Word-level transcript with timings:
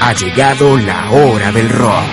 Ha 0.00 0.14
llegado 0.14 0.78
la 0.78 1.10
hora 1.10 1.52
del 1.52 1.68
rock. 1.68 2.04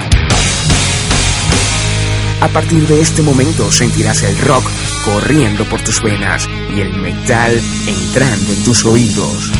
A 2.41 2.47
partir 2.49 2.85
de 2.85 3.01
este 3.01 3.21
momento 3.21 3.71
sentirás 3.71 4.21
el 4.23 4.37
rock 4.39 4.69
corriendo 5.05 5.63
por 5.65 5.81
tus 5.81 6.01
venas 6.01 6.47
y 6.75 6.81
el 6.81 6.93
metal 6.93 7.59
entrando 7.87 8.51
en 8.51 8.63
tus 8.63 8.85
oídos. 8.85 9.51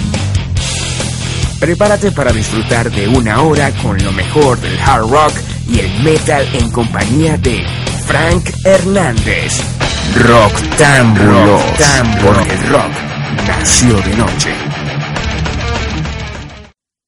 Prepárate 1.59 2.11
para 2.11 2.31
disfrutar 2.31 2.91
de 2.91 3.07
una 3.07 3.41
hora 3.41 3.71
con 3.82 3.98
lo 4.04 4.11
mejor 4.11 4.59
del 4.59 4.78
hard 4.80 5.09
rock 5.09 5.34
y 5.70 5.80
el 5.80 6.04
metal 6.04 6.48
en 6.54 6.70
compañía 6.70 7.38
de 7.38 7.66
Frank 8.05 8.50
Hernández. 8.64 9.54
Rock 10.16 10.78
Tambulos, 10.78 11.62
porque 12.23 12.54
el 12.54 12.70
rock 12.70 12.91
nació 13.48 13.96
de 14.02 14.18
noche. 14.18 14.86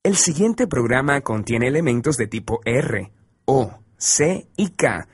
El 0.10 0.18
siguiente 0.18 0.66
programa 0.66 1.21
contiene 1.21 1.68
elementos 1.68 2.18
de 2.18 2.26
tipo 2.26 2.62
R, 2.66 3.12
O, 3.45 3.77
C 3.95 4.48
y 4.58 4.70
K. 4.70 5.08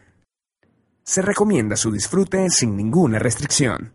Se 1.04 1.22
recomienda 1.22 1.76
su 1.76 1.92
disfrute 1.92 2.50
sin 2.50 2.78
ninguna 2.78 3.20
restricción. 3.20 3.95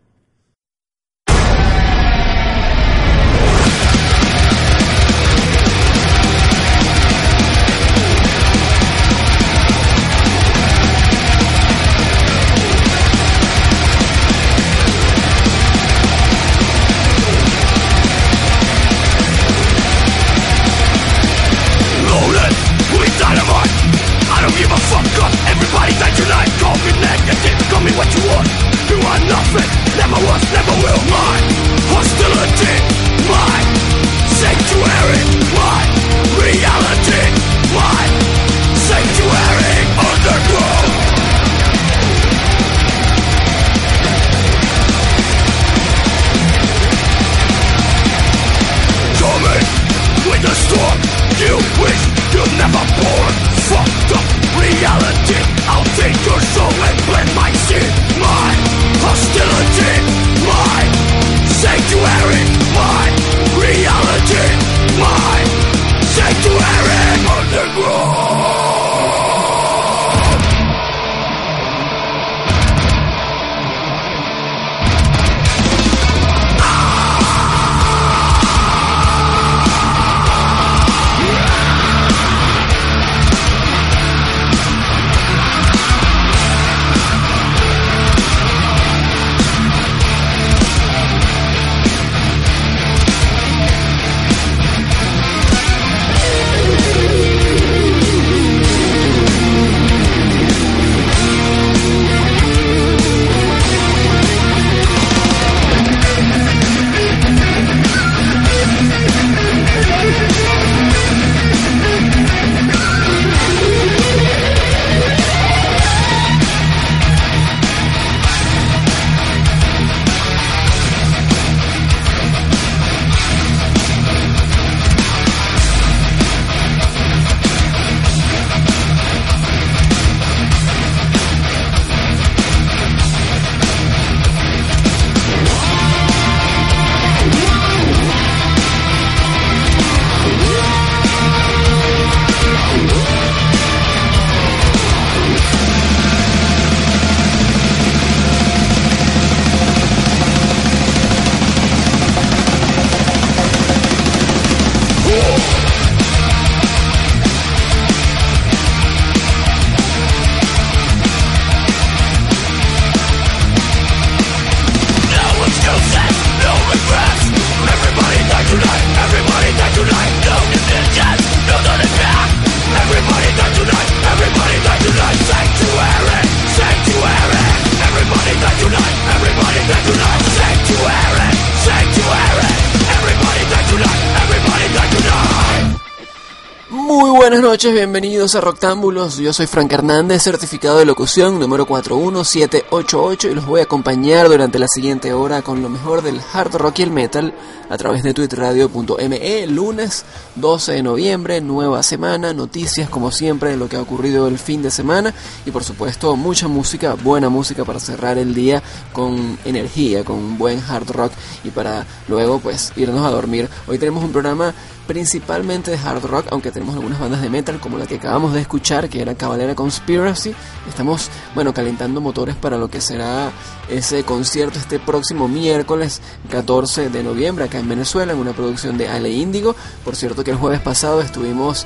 Buenas 187.41 187.53
noches, 187.53 187.73
bienvenidos 187.73 188.35
a 188.35 188.41
Roctámbulos. 188.41 189.17
Yo 189.17 189.33
soy 189.33 189.47
Frank 189.47 189.71
Hernández, 189.71 190.21
certificado 190.21 190.77
de 190.77 190.85
locución 190.85 191.39
número 191.39 191.65
41788 191.65 193.29
y 193.29 193.33
los 193.33 193.47
voy 193.47 193.61
a 193.61 193.63
acompañar 193.63 194.29
durante 194.29 194.59
la 194.59 194.67
siguiente 194.67 195.11
hora 195.11 195.41
con 195.41 195.63
lo 195.63 195.67
mejor 195.67 196.03
del 196.03 196.21
hard 196.33 196.53
rock 196.53 196.77
y 196.79 196.83
el 196.83 196.91
metal 196.91 197.33
a 197.67 197.77
través 197.77 198.03
de 198.03 198.13
twitteradio.me. 198.13 199.47
Lunes 199.47 200.05
12 200.35 200.73
de 200.73 200.83
noviembre, 200.83 201.41
nueva 201.41 201.81
semana, 201.81 202.31
noticias 202.31 202.89
como 202.89 203.11
siempre 203.11 203.49
de 203.49 203.57
lo 203.57 203.67
que 203.67 203.77
ha 203.77 203.81
ocurrido 203.81 204.27
el 204.27 204.37
fin 204.37 204.61
de 204.61 204.69
semana 204.69 205.11
y 205.43 205.49
por 205.49 205.63
supuesto 205.63 206.15
mucha 206.15 206.47
música, 206.47 206.93
buena 206.93 207.29
música 207.29 207.65
para 207.65 207.79
cerrar 207.79 208.19
el 208.19 208.35
día 208.35 208.61
con 208.93 209.39
energía, 209.45 210.03
con 210.03 210.37
buen 210.37 210.59
hard 210.59 210.91
rock 210.91 211.13
y 211.43 211.49
para 211.49 211.87
luego 212.07 212.39
pues 212.39 212.71
irnos 212.75 213.03
a 213.03 213.09
dormir. 213.09 213.49
Hoy 213.67 213.79
tenemos 213.79 214.03
un 214.03 214.11
programa 214.11 214.53
principalmente 214.85 215.71
de 215.71 215.77
hard 215.77 216.03
rock, 216.03 216.25
aunque 216.31 216.51
tenemos 216.51 216.75
algunas 216.75 216.99
bandas 216.99 217.21
de 217.21 217.29
metal 217.31 217.59
como 217.59 217.77
la 217.77 217.87
que 217.87 217.95
acabamos 217.95 218.33
de 218.33 218.41
escuchar, 218.41 218.89
que 218.89 219.01
era 219.01 219.15
Cavalera 219.15 219.55
Conspiracy. 219.55 220.35
Estamos, 220.67 221.09
bueno, 221.33 221.53
calentando 221.53 222.01
motores 222.01 222.35
para 222.35 222.57
lo 222.57 222.69
que 222.69 222.81
será 222.81 223.31
ese 223.69 224.03
concierto 224.03 224.59
este 224.59 224.79
próximo 224.79 225.27
miércoles 225.27 226.01
14 226.29 226.89
de 226.89 227.03
noviembre 227.03 227.45
acá 227.45 227.59
en 227.59 227.69
Venezuela, 227.69 228.13
en 228.13 228.19
una 228.19 228.33
producción 228.33 228.77
de 228.77 228.87
Ale 228.87 229.09
Índigo. 229.09 229.55
Por 229.83 229.95
cierto 229.95 230.23
que 230.23 230.31
el 230.31 230.37
jueves 230.37 230.59
pasado 230.59 231.01
estuvimos 231.01 231.65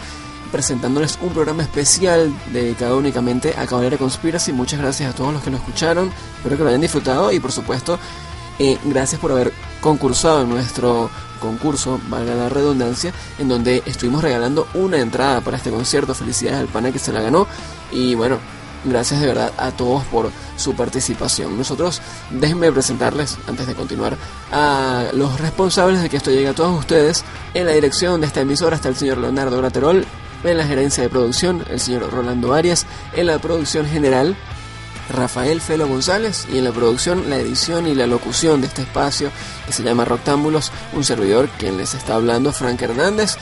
presentándoles 0.51 1.17
un 1.21 1.33
programa 1.33 1.63
especial 1.63 2.31
dedicado 2.53 2.97
únicamente 2.97 3.55
a 3.57 3.65
Cabalera 3.65 3.97
Conspiracy. 3.97 4.53
Muchas 4.53 4.79
gracias 4.79 5.13
a 5.13 5.15
todos 5.15 5.33
los 5.33 5.43
que 5.43 5.49
lo 5.49 5.57
escucharon, 5.57 6.11
espero 6.37 6.55
que 6.55 6.63
lo 6.63 6.69
hayan 6.69 6.81
disfrutado 6.81 7.31
y 7.31 7.39
por 7.39 7.51
supuesto 7.51 7.99
eh, 8.59 8.77
gracias 8.85 9.19
por 9.19 9.31
haber 9.31 9.53
concursado 9.81 10.41
en 10.41 10.49
nuestro 10.49 11.09
concurso, 11.39 11.99
valga 12.07 12.33
la 12.35 12.49
redundancia, 12.49 13.13
en 13.37 13.49
donde 13.49 13.83
estuvimos 13.85 14.23
regalando 14.23 14.67
una 14.73 14.97
entrada 14.97 15.41
para 15.41 15.57
este 15.57 15.69
concierto. 15.69 16.15
Felicidades 16.15 16.59
al 16.59 16.67
pana 16.67 16.91
que 16.91 16.99
se 16.99 17.11
la 17.11 17.21
ganó. 17.21 17.47
Y 17.91 18.15
bueno, 18.15 18.39
gracias 18.85 19.19
de 19.19 19.27
verdad 19.27 19.51
a 19.57 19.71
todos 19.71 20.03
por 20.05 20.31
su 20.57 20.73
participación. 20.73 21.57
Nosotros, 21.57 22.01
déjenme 22.31 22.71
presentarles, 22.71 23.37
antes 23.47 23.67
de 23.67 23.75
continuar, 23.75 24.17
a 24.51 25.05
los 25.13 25.39
responsables 25.39 26.01
de 26.01 26.09
que 26.09 26.17
esto 26.17 26.31
llegue 26.31 26.47
a 26.47 26.55
todos 26.55 26.77
ustedes. 26.79 27.23
En 27.53 27.65
la 27.65 27.73
dirección 27.73 28.21
de 28.21 28.27
esta 28.27 28.41
emisora 28.41 28.75
está 28.75 28.89
el 28.89 28.95
señor 28.95 29.17
Leonardo 29.17 29.57
Graterol. 29.57 30.05
en 30.43 30.57
la 30.57 30.67
gerencia 30.67 31.01
de 31.01 31.09
producción, 31.09 31.65
el 31.71 31.79
señor 31.79 32.11
Rolando 32.11 32.53
Arias, 32.53 32.85
en 33.13 33.25
la 33.25 33.39
producción 33.39 33.87
general, 33.87 34.35
Rafael 35.09 35.61
Felo 35.61 35.87
González 35.87 36.47
y 36.51 36.57
en 36.57 36.63
la 36.63 36.71
producción, 36.71 37.29
la 37.29 37.37
edición 37.37 37.87
y 37.87 37.95
la 37.95 38.07
locución 38.07 38.61
de 38.61 38.67
este 38.67 38.83
espacio 38.83 39.31
que 39.65 39.73
se 39.73 39.83
llama 39.83 40.05
Roctámbulos, 40.05 40.71
un 40.93 41.03
servidor 41.03 41.49
quien 41.57 41.77
les 41.77 41.93
está 41.93 42.15
hablando, 42.15 42.51
Frank 42.51 42.81
Hernández. 42.81 43.37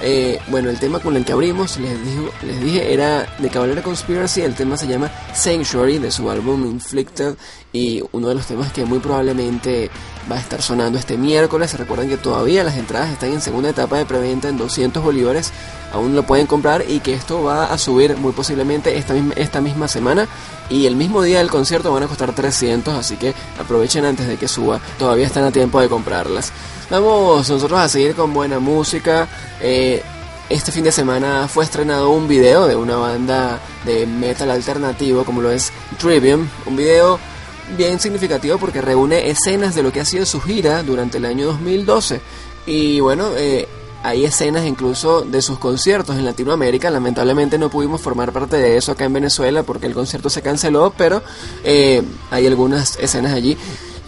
Eh, 0.00 0.38
bueno, 0.46 0.70
el 0.70 0.78
tema 0.78 1.00
con 1.00 1.16
el 1.16 1.24
que 1.24 1.32
abrimos, 1.32 1.76
les, 1.78 1.98
les 2.42 2.60
dije, 2.60 2.92
era 2.92 3.26
de 3.38 3.50
Cavalera 3.50 3.82
Conspiracy. 3.82 4.42
El 4.42 4.54
tema 4.54 4.76
se 4.76 4.86
llama 4.86 5.10
Sanctuary 5.34 5.98
de 5.98 6.10
su 6.10 6.30
álbum 6.30 6.64
Inflicted. 6.66 7.34
Y 7.72 8.02
uno 8.12 8.28
de 8.28 8.34
los 8.34 8.46
temas 8.46 8.72
que 8.72 8.84
muy 8.84 8.98
probablemente 8.98 9.90
va 10.30 10.36
a 10.36 10.40
estar 10.40 10.62
sonando 10.62 10.98
este 10.98 11.16
miércoles. 11.16 11.76
Recuerden 11.78 12.08
que 12.08 12.16
todavía 12.16 12.64
las 12.64 12.76
entradas 12.76 13.10
están 13.10 13.32
en 13.32 13.40
segunda 13.40 13.70
etapa 13.70 13.98
de 13.98 14.06
preventa 14.06 14.48
en 14.48 14.56
200 14.56 15.02
bolívares. 15.02 15.52
Aún 15.92 16.14
lo 16.14 16.22
pueden 16.22 16.46
comprar 16.46 16.84
y 16.88 17.00
que 17.00 17.14
esto 17.14 17.42
va 17.42 17.66
a 17.66 17.78
subir 17.78 18.16
muy 18.16 18.32
posiblemente 18.32 18.96
esta 18.96 19.14
misma, 19.14 19.34
esta 19.34 19.60
misma 19.60 19.88
semana. 19.88 20.26
Y 20.70 20.86
el 20.86 20.96
mismo 20.96 21.22
día 21.22 21.38
del 21.38 21.50
concierto 21.50 21.92
van 21.92 22.04
a 22.04 22.08
costar 22.08 22.34
300. 22.34 22.94
Así 22.94 23.16
que 23.16 23.34
aprovechen 23.60 24.04
antes 24.04 24.26
de 24.26 24.36
que 24.36 24.48
suba. 24.48 24.80
Todavía 24.98 25.26
están 25.26 25.44
a 25.44 25.52
tiempo 25.52 25.80
de 25.80 25.88
comprarlas. 25.88 26.52
Vamos 26.90 27.50
nosotros 27.50 27.78
a 27.78 27.88
seguir 27.88 28.14
con 28.14 28.32
buena 28.32 28.58
música. 28.58 29.28
Eh, 29.60 30.02
este 30.48 30.72
fin 30.72 30.84
de 30.84 30.92
semana 30.92 31.46
fue 31.46 31.64
estrenado 31.64 32.08
un 32.08 32.26
video 32.26 32.66
de 32.66 32.74
una 32.74 32.96
banda 32.96 33.60
de 33.84 34.06
metal 34.06 34.50
alternativo 34.50 35.22
como 35.24 35.42
lo 35.42 35.50
es 35.50 35.70
Trivium. 35.98 36.48
Un 36.64 36.76
video 36.76 37.18
bien 37.76 38.00
significativo 38.00 38.58
porque 38.58 38.80
reúne 38.80 39.30
escenas 39.30 39.74
de 39.74 39.82
lo 39.82 39.92
que 39.92 40.00
ha 40.00 40.04
sido 40.04 40.24
su 40.26 40.40
gira 40.40 40.82
durante 40.82 41.18
el 41.18 41.24
año 41.24 41.46
2012. 41.46 42.20
Y 42.66 43.00
bueno, 43.00 43.30
eh, 43.36 43.66
hay 44.02 44.24
escenas 44.24 44.66
incluso 44.66 45.22
de 45.22 45.42
sus 45.42 45.58
conciertos 45.58 46.16
en 46.16 46.24
Latinoamérica. 46.24 46.90
Lamentablemente 46.90 47.58
no 47.58 47.70
pudimos 47.70 48.00
formar 48.00 48.32
parte 48.32 48.56
de 48.56 48.76
eso 48.76 48.92
acá 48.92 49.04
en 49.04 49.12
Venezuela 49.12 49.62
porque 49.62 49.86
el 49.86 49.94
concierto 49.94 50.30
se 50.30 50.42
canceló, 50.42 50.92
pero 50.96 51.22
eh, 51.64 52.02
hay 52.30 52.46
algunas 52.46 52.96
escenas 52.98 53.32
allí 53.32 53.56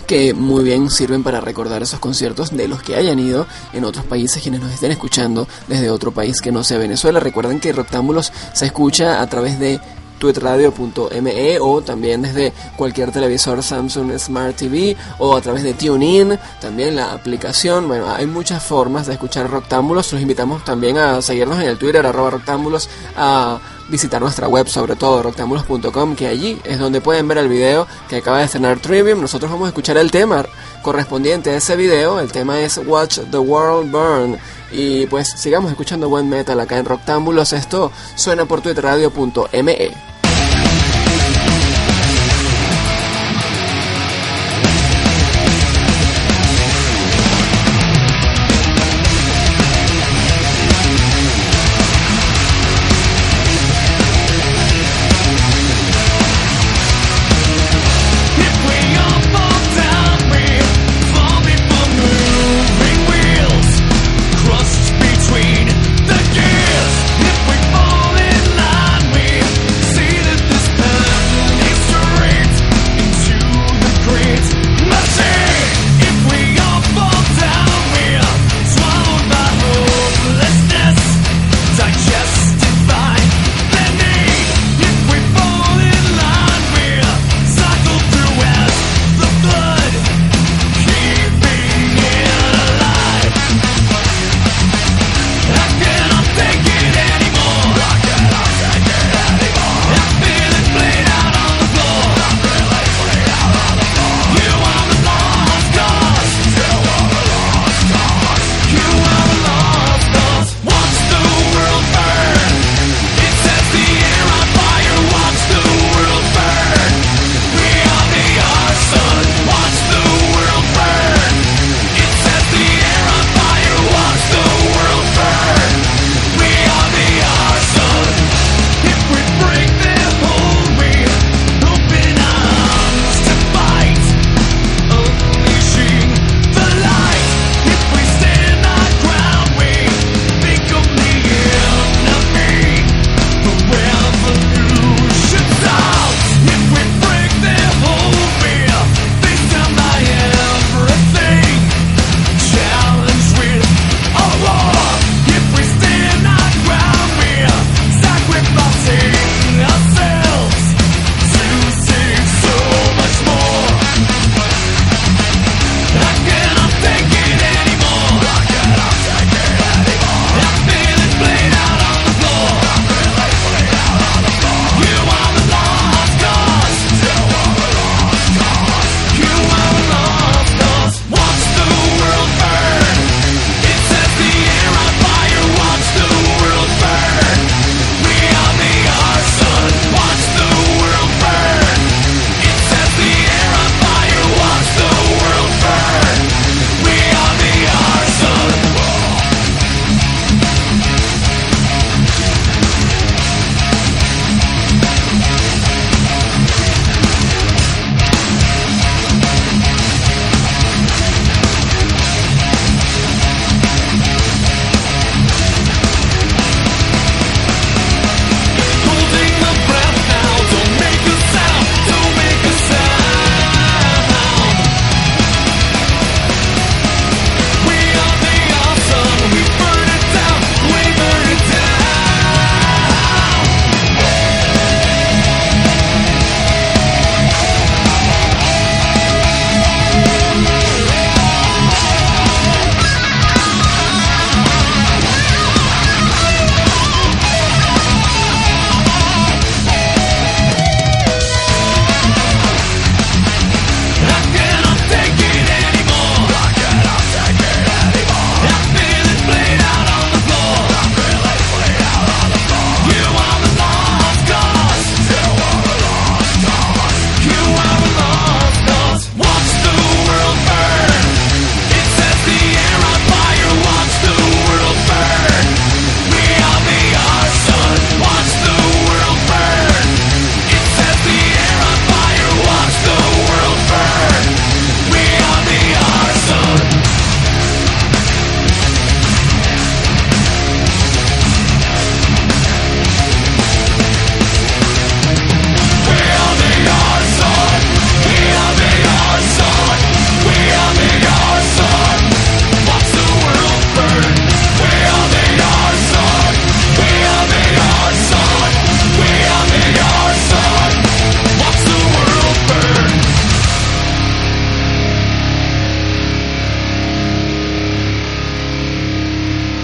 que 0.07 0.35
muy 0.35 0.65
bien 0.65 0.91
sirven 0.91 1.23
para 1.23 1.41
recordar 1.41 1.83
esos 1.83 2.01
conciertos 2.01 2.51
de 2.51 2.67
los 2.67 2.83
que 2.83 2.97
hayan 2.97 3.21
ido 3.21 3.47
en 3.73 3.85
otros 3.85 4.05
países 4.05 4.43
quienes 4.43 4.61
nos 4.61 4.73
estén 4.73 4.91
escuchando 4.91 5.47
desde 5.69 5.89
otro 5.89 6.11
país 6.11 6.41
que 6.41 6.51
no 6.51 6.65
sea 6.65 6.79
Venezuela. 6.79 7.21
Recuerden 7.21 7.61
que 7.61 7.73
Rectángulos 7.73 8.33
se 8.53 8.67
escucha 8.67 9.23
a 9.23 9.29
través 9.29 9.61
de 9.61 9.81
tweetradio.me 10.21 11.59
o 11.61 11.83
también 11.83 12.23
desde 12.23 12.53
cualquier 12.77 13.11
televisor 13.11 13.63
Samsung 13.63 14.17
Smart 14.19 14.55
TV 14.55 14.97
o 15.19 15.35
a 15.35 15.41
través 15.41 15.65
de 15.65 15.75
TuneIn, 15.75 16.39
también 16.61 16.95
la 16.95 17.13
aplicación. 17.13 17.89
Bueno, 17.89 18.09
hay 18.09 18.27
muchas 18.27 18.63
formas 18.63 19.07
de 19.07 19.15
escuchar 19.15 19.51
Roctámbulos. 19.51 20.13
Los 20.13 20.23
invitamos 20.23 20.65
también 20.65 20.99
a 20.99 21.21
seguirnos 21.23 21.59
en 21.59 21.69
el 21.69 21.79
Twitter, 21.79 22.07
arroba 22.07 22.31
Roctámbulos, 22.31 22.89
a 23.17 23.59
visitar 23.89 24.23
nuestra 24.23 24.47
web, 24.47 24.69
sobre 24.69 24.95
todo 24.95 25.23
roctambulos.com, 25.23 26.15
que 26.15 26.29
allí 26.29 26.61
es 26.65 26.79
donde 26.79 27.01
pueden 27.01 27.27
ver 27.27 27.39
el 27.39 27.49
video 27.49 27.87
que 28.09 28.17
acaba 28.17 28.39
de 28.39 28.45
estrenar 28.45 28.79
Trivium. 28.79 29.21
Nosotros 29.21 29.51
vamos 29.51 29.67
a 29.67 29.69
escuchar 29.71 29.97
el 29.97 30.11
tema 30.11 30.45
correspondiente 30.83 31.51
a 31.51 31.57
ese 31.57 31.77
video. 31.77 32.21
El 32.21 32.31
tema 32.31 32.61
es 32.61 32.79
Watch 32.79 33.21
the 33.31 33.39
World 33.39 33.91
Burn. 33.91 34.39
Y 34.73 35.07
pues 35.07 35.29
sigamos 35.29 35.71
escuchando 35.71 36.09
buen 36.09 36.29
metal 36.29 36.59
acá 36.61 36.79
en 36.79 36.85
Roctámbulos. 36.85 37.53
Esto 37.53 37.91
suena 38.15 38.45
por 38.45 38.61
twitterradio.me. 38.61 40.10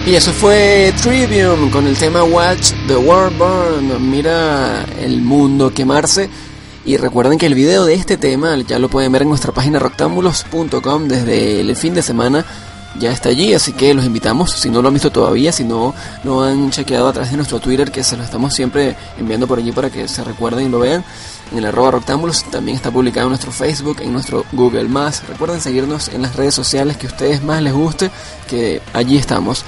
Y 0.07 0.15
eso 0.15 0.33
fue 0.33 0.95
Trivium 1.03 1.69
con 1.69 1.85
el 1.89 1.99
tema 1.99 2.23
Watch 2.23 2.71
the 2.87 2.95
World 2.97 3.37
Burn. 3.39 4.09
Mira 4.09 4.85
el 5.01 5.21
mundo 5.21 5.75
quemarse. 5.75 6.31
Y 6.85 6.97
recuerden 6.97 7.39
que 7.39 7.47
el 7.47 7.57
video 7.57 7.85
de 7.85 7.95
este 7.95 8.17
tema 8.17 8.57
ya 8.69 8.79
lo 8.79 8.89
pueden 8.89 9.11
ver 9.11 9.23
en 9.23 9.31
nuestra 9.31 9.51
página 9.51 9.81
roctámbulos.com 9.81 11.09
desde 11.09 11.61
el 11.61 11.75
fin 11.75 11.93
de 11.95 12.03
semana. 12.03 12.45
Ya 13.01 13.11
está 13.11 13.31
allí, 13.31 13.53
así 13.53 13.73
que 13.73 13.93
los 13.95 14.05
invitamos, 14.05 14.53
si 14.53 14.71
no 14.71 14.81
lo 14.81 14.89
han 14.89 14.95
visto 14.95 15.11
todavía, 15.11 15.51
si 15.51 15.65
no 15.65 15.93
lo 16.23 16.45
han 16.45 16.71
chequeado 16.71 17.09
a 17.09 17.13
través 17.13 17.33
de 17.33 17.37
nuestro 17.37 17.59
Twitter, 17.59 17.91
que 17.91 18.05
se 18.05 18.17
lo 18.17 18.23
estamos 18.23 18.55
siempre 18.55 18.97
enviando 19.19 19.49
por 19.49 19.59
allí 19.59 19.73
para 19.73 19.91
que 19.91 20.07
se 20.07 20.23
recuerden 20.23 20.69
y 20.69 20.71
lo 20.71 20.79
vean, 20.79 21.05
en 21.51 21.59
el 21.59 21.67
arroba 21.67 21.91
Roctámbulos, 21.91 22.45
también 22.45 22.77
está 22.77 22.93
publicado 22.93 23.27
en 23.27 23.31
nuestro 23.31 23.51
Facebook, 23.51 23.99
en 24.03 24.13
nuestro 24.13 24.45
Google+. 24.53 24.89
Recuerden 25.29 25.61
seguirnos 25.61 26.09
en 26.09 26.23
las 26.23 26.37
redes 26.37 26.55
sociales 26.55 26.97
que 26.97 27.09
a 27.09 27.11
ustedes 27.11 27.43
más 27.43 27.61
les 27.61 27.75
guste, 27.75 28.11
que 28.49 28.81
allí 28.95 29.19
estamos. 29.19 29.65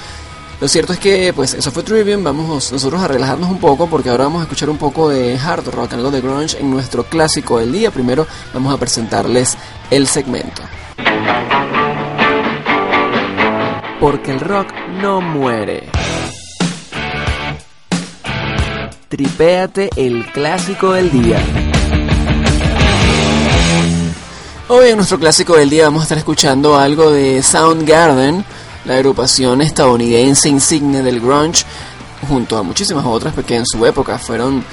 Lo 0.60 0.66
cierto 0.66 0.92
es 0.92 0.98
que, 0.98 1.32
pues, 1.32 1.54
eso 1.54 1.70
fue 1.70 1.84
Trivium. 1.84 2.24
Vamos 2.24 2.72
nosotros 2.72 3.00
a 3.00 3.06
relajarnos 3.06 3.48
un 3.48 3.58
poco 3.58 3.86
porque 3.86 4.10
ahora 4.10 4.24
vamos 4.24 4.40
a 4.40 4.42
escuchar 4.42 4.68
un 4.68 4.76
poco 4.76 5.08
de 5.08 5.38
hard 5.38 5.68
rock, 5.68 5.92
algo 5.92 6.10
de 6.10 6.20
grunge 6.20 6.58
en 6.58 6.68
nuestro 6.68 7.04
clásico 7.04 7.58
del 7.58 7.70
día. 7.70 7.92
Primero 7.92 8.26
vamos 8.52 8.74
a 8.74 8.76
presentarles 8.76 9.56
el 9.90 10.08
segmento. 10.08 10.62
Porque 14.00 14.32
el 14.32 14.40
rock 14.40 14.72
no 15.00 15.20
muere. 15.20 15.90
Tripéate 19.08 19.90
el 19.94 20.26
clásico 20.32 20.92
del 20.92 21.10
día. 21.12 21.40
Hoy 24.66 24.88
en 24.88 24.96
nuestro 24.96 25.18
clásico 25.18 25.56
del 25.56 25.70
día 25.70 25.84
vamos 25.84 26.00
a 26.00 26.02
estar 26.02 26.18
escuchando 26.18 26.76
algo 26.76 27.10
de 27.10 27.42
Soundgarden 27.42 28.44
la 28.88 28.94
agrupación 28.94 29.60
estadounidense 29.60 30.48
insigne 30.48 31.02
del 31.02 31.20
grunge, 31.20 31.64
junto 32.26 32.56
a 32.56 32.62
muchísimas 32.62 33.04
otras 33.04 33.34
que 33.46 33.56
en 33.56 33.66
su 33.66 33.84
época 33.84 34.18
fueron 34.18 34.64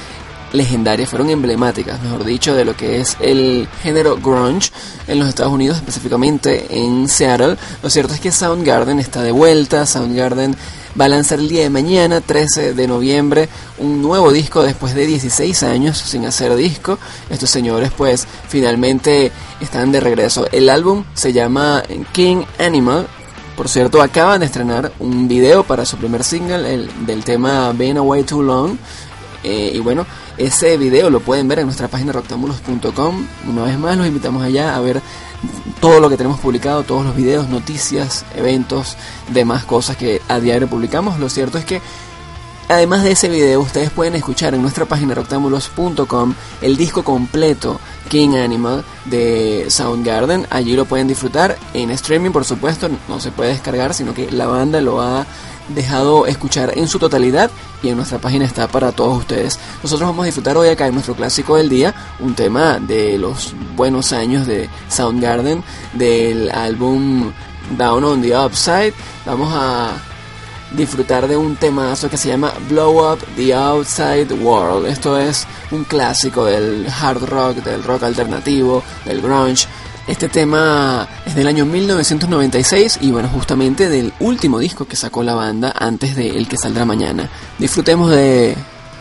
legendarias, 0.53 1.10
fueron 1.10 1.29
emblemáticas, 1.29 2.01
mejor 2.01 2.24
dicho, 2.24 2.55
de 2.55 2.63
lo 2.63 2.77
que 2.77 3.01
es 3.01 3.17
el 3.19 3.67
género 3.84 4.15
grunge 4.15 4.72
en 5.10 5.19
los 5.19 5.27
Estados 5.27 5.51
Unidos, 5.51 5.77
específicamente 5.77 6.65
en 6.69 7.10
Seattle. 7.10 7.57
Lo 7.84 7.89
cierto 7.89 8.13
es 8.13 8.22
que 8.22 8.31
Soundgarden 8.31 9.01
está 9.01 9.22
de 9.22 9.34
vuelta, 9.34 9.86
Soundgarden 9.86 10.55
va 11.00 11.05
a 11.05 11.10
lanzar 11.10 11.39
el 11.39 11.50
día 11.50 11.63
de 11.63 11.69
mañana, 11.69 12.22
13 12.22 12.74
de 12.74 12.88
noviembre, 12.88 13.50
un 13.79 14.01
nuevo 14.01 14.31
disco 14.31 14.63
después 14.63 14.95
de 14.95 15.05
16 15.05 15.62
años 15.63 15.98
sin 15.98 16.25
hacer 16.25 16.55
disco. 16.55 17.00
Estos 17.29 17.50
señores 17.50 17.91
pues 17.91 18.25
finalmente 18.48 19.34
están 19.60 19.91
de 19.91 20.00
regreso. 20.00 20.48
El 20.53 20.69
álbum 20.69 21.03
se 21.15 21.34
llama 21.34 21.84
King 22.13 22.43
Animal 22.60 23.07
por 23.56 23.70
cierto, 23.70 24.02
acaban 24.02 24.42
de 24.42 24.46
estrenar 24.46 24.92
un 25.00 25.28
video 25.28 25.64
para 25.64 25.86
su 25.86 25.98
primer 25.98 26.24
single 26.24 26.74
el, 26.74 27.06
del 27.06 27.24
tema 27.24 27.72
Been 27.72 27.98
Away 27.98 28.24
Too 28.24 28.44
Long. 28.44 28.78
Eh, 29.44 29.72
y 29.76 29.80
bueno, 29.80 30.06
ese 30.38 30.76
video 30.78 31.10
lo 31.10 31.20
pueden 31.20 31.48
ver 31.48 31.60
en 31.60 31.66
nuestra 31.66 31.88
página 31.88 32.12
roctamulos.com. 32.12 33.28
Una 33.48 33.64
vez 33.64 33.78
más, 33.78 33.98
los 33.98 34.08
invitamos 34.08 34.44
allá 34.44 34.76
a 34.76 34.80
ver 34.80 35.02
todo 35.80 36.00
lo 36.00 36.10
que 36.10 36.18
tenemos 36.18 36.40
publicado, 36.40 36.84
todos 36.84 37.06
los 37.06 37.16
videos, 37.16 37.48
noticias, 37.50 38.26
eventos, 38.36 38.98
demás 39.30 39.64
cosas 39.66 39.98
que 39.98 40.22
a 40.28 40.40
diario 40.40 40.68
publicamos. 40.68 41.20
Lo 41.20 41.30
cierto 41.30 41.58
es 41.58 41.66
que 41.66 41.82
Además 42.67 43.03
de 43.03 43.12
ese 43.12 43.29
video, 43.29 43.62
ustedes 43.62 43.91
pueden 43.91 44.15
escuchar 44.15 44.55
en 44.55 44.62
nuestra 44.63 44.86
página 44.86 45.13
rectángulos.com 45.13 46.34
el 46.62 46.77
disco 46.77 47.03
completo 47.03 47.79
King 48.10 48.36
Animal 48.38 48.84
de 49.05 49.65
Soundgarden. 49.69 50.48
Allí 50.50 50.75
lo 50.75 50.86
pueden 50.86 51.07
disfrutar 51.07 51.57
en 51.75 51.91
streaming, 51.91 52.31
por 52.31 52.43
supuesto, 52.43 52.89
no 53.07 53.19
se 53.19 53.31
puede 53.31 53.51
descargar, 53.51 53.93
sino 53.93 54.15
que 54.15 54.31
la 54.31 54.48
banda 54.48 54.81
lo 54.81 55.00
ha 55.00 55.27
dejado 55.69 56.25
escuchar 56.25 56.75
en 56.75 56.88
su 56.88 56.98
totalidad 56.98 57.51
y 57.84 57.89
en 57.89 57.98
nuestra 57.98 58.17
página 58.17 58.45
está 58.45 58.67
para 58.67 58.91
todos 58.91 59.19
ustedes. 59.19 59.60
Nosotros 59.84 60.10
vamos 60.10 60.24
a 60.24 60.25
disfrutar 60.25 60.57
hoy 60.57 60.69
acá 60.69 60.88
en 60.88 60.95
nuestro 60.95 61.15
clásico 61.15 61.57
del 61.57 61.69
día, 61.69 61.93
un 62.19 62.34
tema 62.34 62.79
de 62.79 63.19
los 63.19 63.53
buenos 63.75 64.12
años 64.12 64.48
de 64.48 64.69
Soundgarden, 64.89 65.63
del 65.93 66.50
álbum 66.50 67.31
Down 67.77 68.03
on 68.03 68.22
the 68.24 68.36
Upside. 68.36 68.93
Vamos 69.25 69.53
a 69.53 69.93
disfrutar 70.72 71.27
de 71.27 71.38
un 71.38 71.55
temazo 71.55 72.10
que 72.10 72.17
se 72.17 72.29
llama 72.29 72.53
Blow 72.69 73.12
Up 73.12 73.19
the 73.36 73.53
Outside 73.53 74.34
World. 74.34 74.88
Esto 74.88 75.17
es 75.17 75.45
un 75.72 75.84
clásico 75.84 76.45
del 76.45 76.88
hard 76.88 77.24
rock, 77.24 77.57
del 77.57 77.84
rock 77.84 78.03
alternativo, 78.03 78.84
del 79.05 79.22
grunge. 79.22 79.67
Este 80.07 80.29
tema 80.29 81.07
es 81.25 81.34
del 81.36 81.48
año 81.48 81.65
1996 81.65 83.00
y 83.01 83.12
bueno, 83.12 83.27
justamente 83.29 83.89
del 83.89 84.13
último 84.19 84.60
disco 84.60 84.86
que 84.86 84.95
sacó 84.95 85.24
la 85.24 85.34
banda 85.34 85.74
antes 85.75 86.15
de 86.15 86.38
el 86.38 86.48
que 86.48 86.57
saldrá 86.57 86.86
mañana. 86.86 87.27
Disfrutemos 87.57 88.12
de 88.12 88.55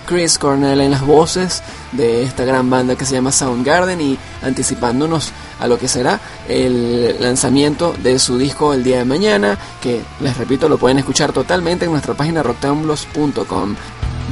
Chris 0.07 0.39
Cornell 0.39 0.81
en 0.81 0.91
las 0.91 1.05
voces 1.05 1.63
de 1.93 2.23
esta 2.23 2.45
gran 2.45 2.71
banda 2.71 2.97
que 2.97 3.05
se 3.05 3.15
llama 3.15 3.33
Soundgarden 3.33 4.01
y 4.01 4.19
anticipándonos 4.43 5.33
a 5.61 5.67
lo 5.67 5.79
que 5.79 5.89
será 5.89 6.21
el 6.49 7.17
lanzamiento 7.21 7.95
de 8.03 8.19
su 8.19 8.39
disco 8.39 8.75
el 8.75 8.85
día 8.85 8.99
de 8.99 9.05
mañana, 9.05 9.59
que 9.83 10.03
les 10.21 10.37
repito 10.37 10.69
lo 10.69 10.79
pueden 10.79 10.99
escuchar 10.99 11.33
totalmente 11.33 11.85
en 11.85 11.93
nuestra 11.93 12.15
página 12.15 12.43
roctambulos.com. 12.43 13.77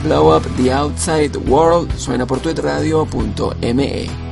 Blow 0.05 0.37
Up 0.37 0.43
the 0.57 0.73
Outside 0.73 1.37
World 1.47 1.97
suena 1.97 2.27
por 2.27 2.41
twitteradio.me. 2.41 4.32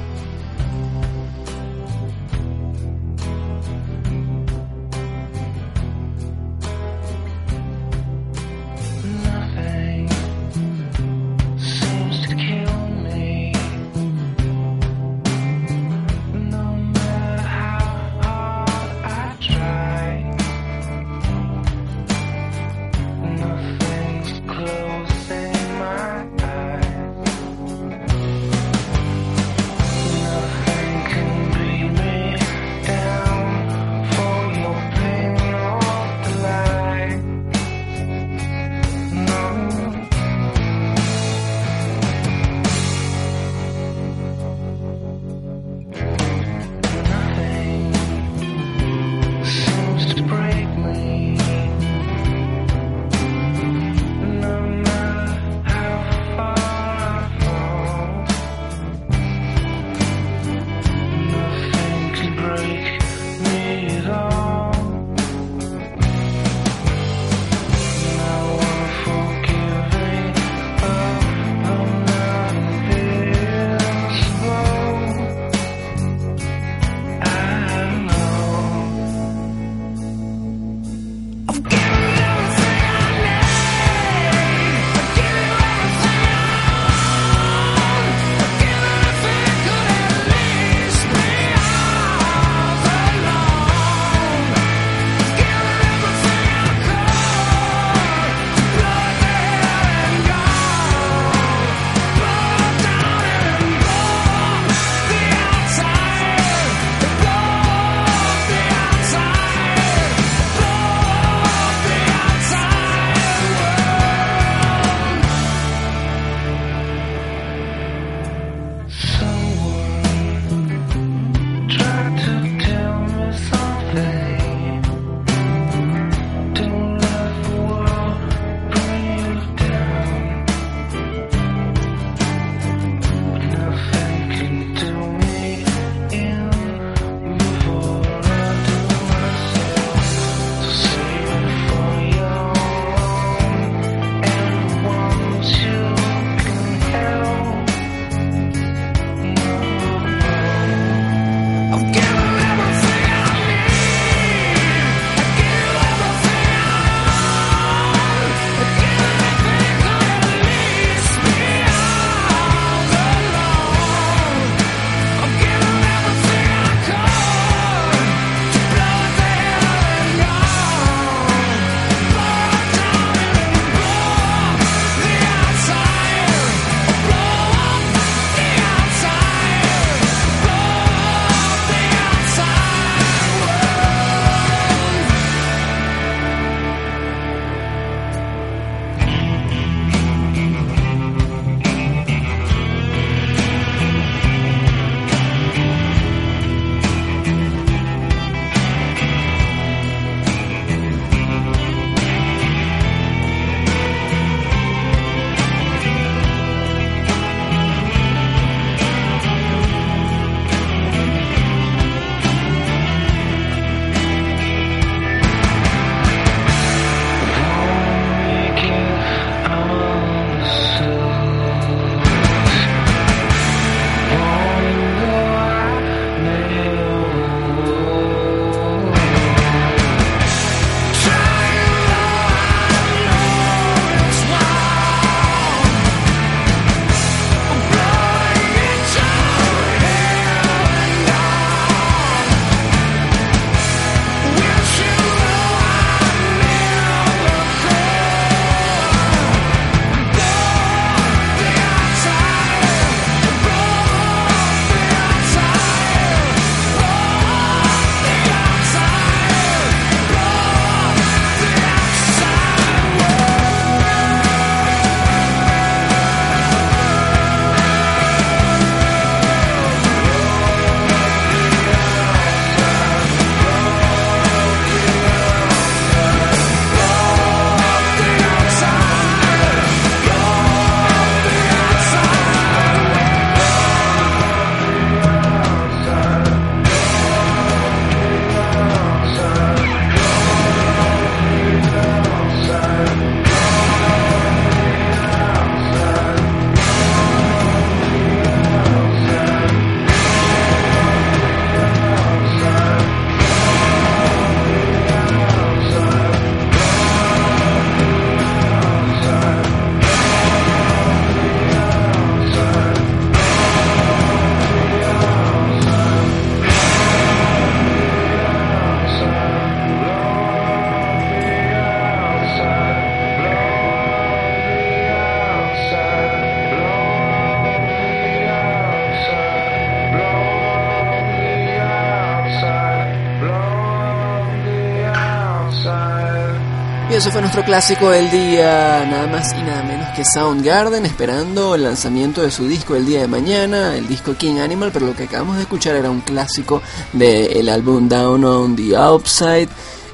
eso 337.10 337.14
fue 337.14 337.22
nuestro 337.22 337.44
clásico 337.44 337.90
del 337.90 338.08
día, 338.08 338.86
nada 338.88 339.08
más 339.08 339.32
y 339.32 339.42
nada 339.42 339.64
menos 339.64 339.88
que 339.96 340.04
Soundgarden, 340.04 340.86
esperando 340.86 341.56
el 341.56 341.64
lanzamiento 341.64 342.22
de 342.22 342.30
su 342.30 342.46
disco 342.46 342.76
el 342.76 342.86
día 342.86 343.00
de 343.00 343.08
mañana, 343.08 343.74
el 343.74 343.88
disco 343.88 344.14
King 344.14 344.36
Animal, 344.36 344.70
pero 344.72 344.86
lo 344.86 344.94
que 344.94 345.04
acabamos 345.04 345.34
de 345.34 345.42
escuchar 345.42 345.74
era 345.74 345.90
un 345.90 346.02
clásico 346.02 346.62
del 346.92 347.48
álbum 347.48 347.88
Down 347.88 348.24
on 348.24 348.54
the 348.54 348.76
Outside, 348.76 349.48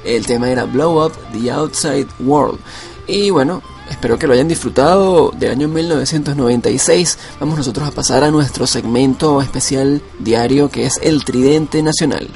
el 0.05 0.27
tema 0.27 0.51
era 0.51 0.65
Blow 0.65 1.03
Up 1.03 1.13
the 1.33 1.49
Outside 1.49 2.07
World. 2.19 2.59
Y 3.07 3.31
bueno, 3.31 3.63
espero 3.89 4.19
que 4.19 4.27
lo 4.27 4.33
hayan 4.33 4.47
disfrutado 4.47 5.31
del 5.31 5.51
año 5.51 5.67
1996. 5.69 7.17
Vamos 7.39 7.57
nosotros 7.57 7.87
a 7.87 7.91
pasar 7.91 8.23
a 8.25 8.29
nuestro 8.29 8.67
segmento 8.67 9.41
especial 9.41 10.03
diario 10.19 10.69
que 10.69 10.85
es 10.85 10.99
el 11.01 11.25
Tridente 11.25 11.81
Nacional. 11.81 12.29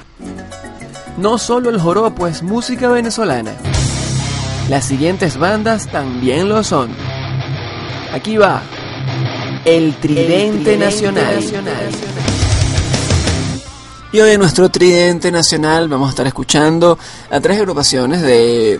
No 1.18 1.38
solo 1.38 1.70
el 1.70 1.80
joropo 1.80 2.26
es 2.26 2.42
música 2.42 2.88
venezolana. 2.88 3.54
Las 4.70 4.86
siguientes 4.86 5.38
bandas 5.38 5.88
también 5.88 6.48
lo 6.48 6.64
son. 6.64 6.90
Aquí 8.14 8.38
va. 8.38 8.62
El 9.66 9.96
Tridente, 9.96 10.78
Nacional. 10.78 11.40
Y 14.12 14.20
hoy 14.20 14.32
en 14.32 14.40
nuestro 14.40 14.70
Tridente 14.70 15.32
Nacional 15.32 15.88
vamos 15.88 16.08
a 16.08 16.10
estar 16.12 16.28
escuchando 16.28 16.98
a 17.30 17.40
tres 17.40 17.58
agrupaciones 17.58 18.22
de 18.22 18.80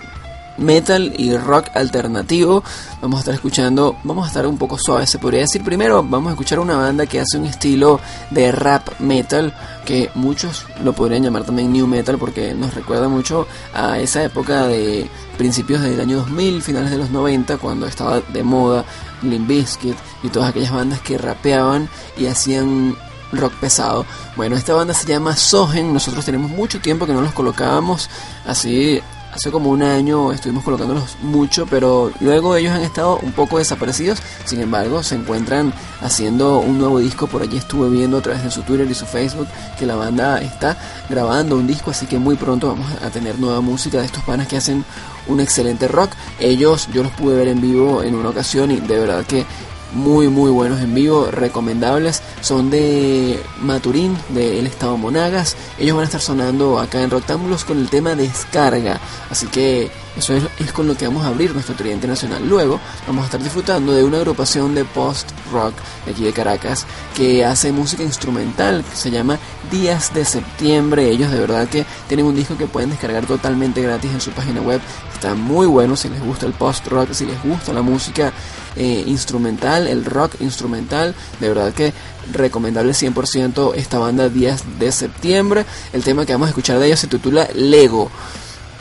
metal 0.56 1.12
y 1.16 1.36
rock 1.36 1.68
alternativo. 1.74 2.62
Vamos 3.00 3.18
a 3.18 3.20
estar 3.20 3.34
escuchando, 3.34 3.96
vamos 4.04 4.24
a 4.24 4.28
estar 4.28 4.46
un 4.46 4.58
poco 4.58 4.78
suave, 4.78 5.06
se 5.06 5.18
podría 5.18 5.40
decir. 5.40 5.62
Primero 5.64 6.02
vamos 6.02 6.28
a 6.28 6.32
escuchar 6.32 6.58
una 6.58 6.76
banda 6.76 7.06
que 7.06 7.20
hace 7.20 7.38
un 7.38 7.46
estilo 7.46 8.00
de 8.30 8.52
rap 8.52 8.88
metal, 9.00 9.54
que 9.84 10.10
muchos 10.14 10.66
lo 10.82 10.92
podrían 10.92 11.22
llamar 11.22 11.44
también 11.44 11.72
new 11.72 11.86
metal 11.86 12.18
porque 12.18 12.54
nos 12.54 12.74
recuerda 12.74 13.08
mucho 13.08 13.46
a 13.74 13.98
esa 13.98 14.22
época 14.22 14.66
de 14.66 15.08
principios 15.36 15.82
del 15.82 16.00
año 16.00 16.18
2000, 16.18 16.62
finales 16.62 16.90
de 16.90 16.98
los 16.98 17.10
90, 17.10 17.58
cuando 17.58 17.86
estaba 17.86 18.20
de 18.20 18.42
moda 18.42 18.84
Limp 19.22 19.48
Bizkit 19.48 19.96
y 20.22 20.28
todas 20.28 20.50
aquellas 20.50 20.72
bandas 20.72 21.00
que 21.00 21.18
rapeaban 21.18 21.88
y 22.16 22.26
hacían 22.26 22.96
rock 23.32 23.54
pesado. 23.54 24.04
Bueno, 24.36 24.56
esta 24.56 24.74
banda 24.74 24.94
se 24.94 25.06
llama 25.06 25.36
Sogen, 25.36 25.92
nosotros 25.92 26.24
tenemos 26.24 26.50
mucho 26.50 26.80
tiempo 26.80 27.06
que 27.06 27.12
no 27.12 27.22
los 27.22 27.32
colocábamos 27.32 28.10
así 28.46 29.00
hace 29.32 29.50
como 29.50 29.70
un 29.70 29.82
año 29.82 30.32
estuvimos 30.32 30.62
colocándolos 30.62 31.16
mucho, 31.22 31.66
pero 31.66 32.12
luego 32.20 32.54
ellos 32.54 32.72
han 32.72 32.82
estado 32.82 33.18
un 33.22 33.32
poco 33.32 33.58
desaparecidos. 33.58 34.20
Sin 34.44 34.60
embargo, 34.60 35.02
se 35.02 35.14
encuentran 35.14 35.72
haciendo 36.00 36.58
un 36.58 36.78
nuevo 36.78 36.98
disco. 36.98 37.26
Por 37.26 37.42
allí 37.42 37.56
estuve 37.56 37.88
viendo 37.88 38.18
a 38.18 38.20
través 38.20 38.44
de 38.44 38.50
su 38.50 38.62
Twitter 38.62 38.88
y 38.90 38.94
su 38.94 39.06
Facebook 39.06 39.48
que 39.78 39.86
la 39.86 39.96
banda 39.96 40.40
está 40.40 40.76
grabando 41.08 41.56
un 41.56 41.66
disco, 41.66 41.90
así 41.90 42.06
que 42.06 42.18
muy 42.18 42.36
pronto 42.36 42.68
vamos 42.68 42.86
a 43.02 43.10
tener 43.10 43.38
nueva 43.38 43.60
música 43.60 43.98
de 43.98 44.06
estos 44.06 44.22
panas 44.24 44.46
que 44.46 44.56
hacen 44.56 44.84
un 45.26 45.40
excelente 45.40 45.88
rock. 45.88 46.12
Ellos 46.38 46.88
yo 46.92 47.02
los 47.02 47.12
pude 47.12 47.36
ver 47.36 47.48
en 47.48 47.60
vivo 47.60 48.02
en 48.02 48.14
una 48.14 48.28
ocasión 48.28 48.70
y 48.70 48.80
de 48.80 48.98
verdad 48.98 49.24
que 49.24 49.46
muy 49.94 50.28
muy 50.28 50.50
buenos 50.50 50.80
en 50.80 50.94
vivo, 50.94 51.28
recomendables. 51.30 52.22
Son 52.40 52.70
de 52.70 53.40
Maturín, 53.60 54.16
del 54.30 54.66
estado 54.66 54.96
Monagas. 54.96 55.56
Ellos 55.78 55.96
van 55.96 56.04
a 56.04 56.06
estar 56.06 56.20
sonando 56.20 56.78
acá 56.78 57.02
en 57.02 57.10
Roctámbulos 57.10 57.64
con 57.64 57.78
el 57.78 57.88
tema 57.88 58.14
Descarga. 58.14 59.00
Así 59.30 59.46
que 59.46 59.90
eso 60.16 60.34
es, 60.58 60.72
con 60.72 60.86
lo 60.86 60.94
que 60.94 61.06
vamos 61.06 61.24
a 61.24 61.28
abrir 61.28 61.52
nuestro 61.52 61.74
tridente 61.74 62.06
nacional. 62.06 62.46
Luego 62.46 62.80
vamos 63.06 63.22
a 63.22 63.26
estar 63.26 63.42
disfrutando 63.42 63.92
de 63.92 64.04
una 64.04 64.18
agrupación 64.18 64.74
de 64.74 64.84
post-rock 64.84 65.74
de 66.04 66.12
aquí 66.12 66.24
de 66.24 66.32
Caracas 66.32 66.86
que 67.16 67.44
hace 67.44 67.72
música 67.72 68.02
instrumental 68.02 68.84
que 68.88 68.96
se 68.96 69.10
llama 69.10 69.38
Días 69.70 70.12
de 70.12 70.24
Septiembre. 70.24 71.08
Ellos 71.08 71.30
de 71.30 71.40
verdad 71.40 71.66
que 71.68 71.86
tienen 72.08 72.26
un 72.26 72.34
disco 72.34 72.58
que 72.58 72.66
pueden 72.66 72.90
descargar 72.90 73.26
totalmente 73.26 73.80
gratis 73.80 74.12
en 74.12 74.20
su 74.20 74.30
página 74.32 74.60
web. 74.60 74.80
Está 75.14 75.34
muy 75.34 75.66
bueno 75.66 75.96
si 75.96 76.08
les 76.08 76.22
gusta 76.22 76.46
el 76.46 76.52
post-rock, 76.52 77.12
si 77.12 77.24
les 77.24 77.42
gusta 77.42 77.72
la 77.72 77.82
música 77.82 78.32
eh, 78.76 79.04
instrumental, 79.06 79.86
el 79.86 80.04
rock 80.04 80.40
instrumental. 80.40 81.14
De 81.40 81.48
verdad 81.48 81.72
que 81.72 81.92
recomendable 82.32 82.92
100% 82.92 83.74
esta 83.76 83.98
banda 83.98 84.28
Días 84.28 84.64
de 84.78 84.92
Septiembre. 84.92 85.64
El 85.92 86.04
tema 86.04 86.26
que 86.26 86.32
vamos 86.32 86.46
a 86.46 86.50
escuchar 86.50 86.78
de 86.78 86.86
ellos 86.86 87.00
se 87.00 87.06
titula 87.06 87.48
Lego. 87.54 88.10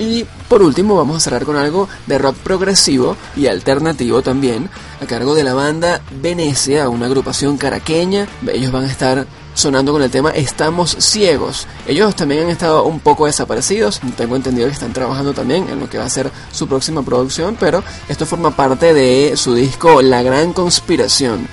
Y 0.01 0.25
por 0.49 0.63
último 0.63 0.95
vamos 0.95 1.17
a 1.17 1.19
cerrar 1.19 1.45
con 1.45 1.55
algo 1.55 1.87
de 2.07 2.17
rock 2.17 2.35
progresivo 2.37 3.15
y 3.35 3.45
alternativo 3.45 4.23
también, 4.23 4.67
a 4.99 5.05
cargo 5.05 5.35
de 5.35 5.43
la 5.43 5.53
banda 5.53 6.01
Venecia, 6.19 6.89
una 6.89 7.05
agrupación 7.05 7.55
caraqueña. 7.55 8.27
Ellos 8.51 8.71
van 8.71 8.85
a 8.85 8.87
estar 8.87 9.27
sonando 9.53 9.91
con 9.91 10.01
el 10.01 10.09
tema 10.09 10.31
Estamos 10.31 10.97
Ciegos. 10.99 11.67
Ellos 11.87 12.15
también 12.15 12.45
han 12.45 12.49
estado 12.49 12.83
un 12.85 12.99
poco 12.99 13.27
desaparecidos, 13.27 14.01
tengo 14.17 14.35
entendido 14.35 14.65
que 14.65 14.73
están 14.73 14.91
trabajando 14.91 15.33
también 15.33 15.69
en 15.69 15.79
lo 15.79 15.87
que 15.87 15.99
va 15.99 16.05
a 16.05 16.09
ser 16.09 16.31
su 16.51 16.67
próxima 16.67 17.03
producción, 17.03 17.55
pero 17.59 17.83
esto 18.09 18.25
forma 18.25 18.55
parte 18.55 18.95
de 18.95 19.37
su 19.37 19.53
disco 19.53 20.01
La 20.01 20.23
Gran 20.23 20.51
Conspiración 20.51 21.47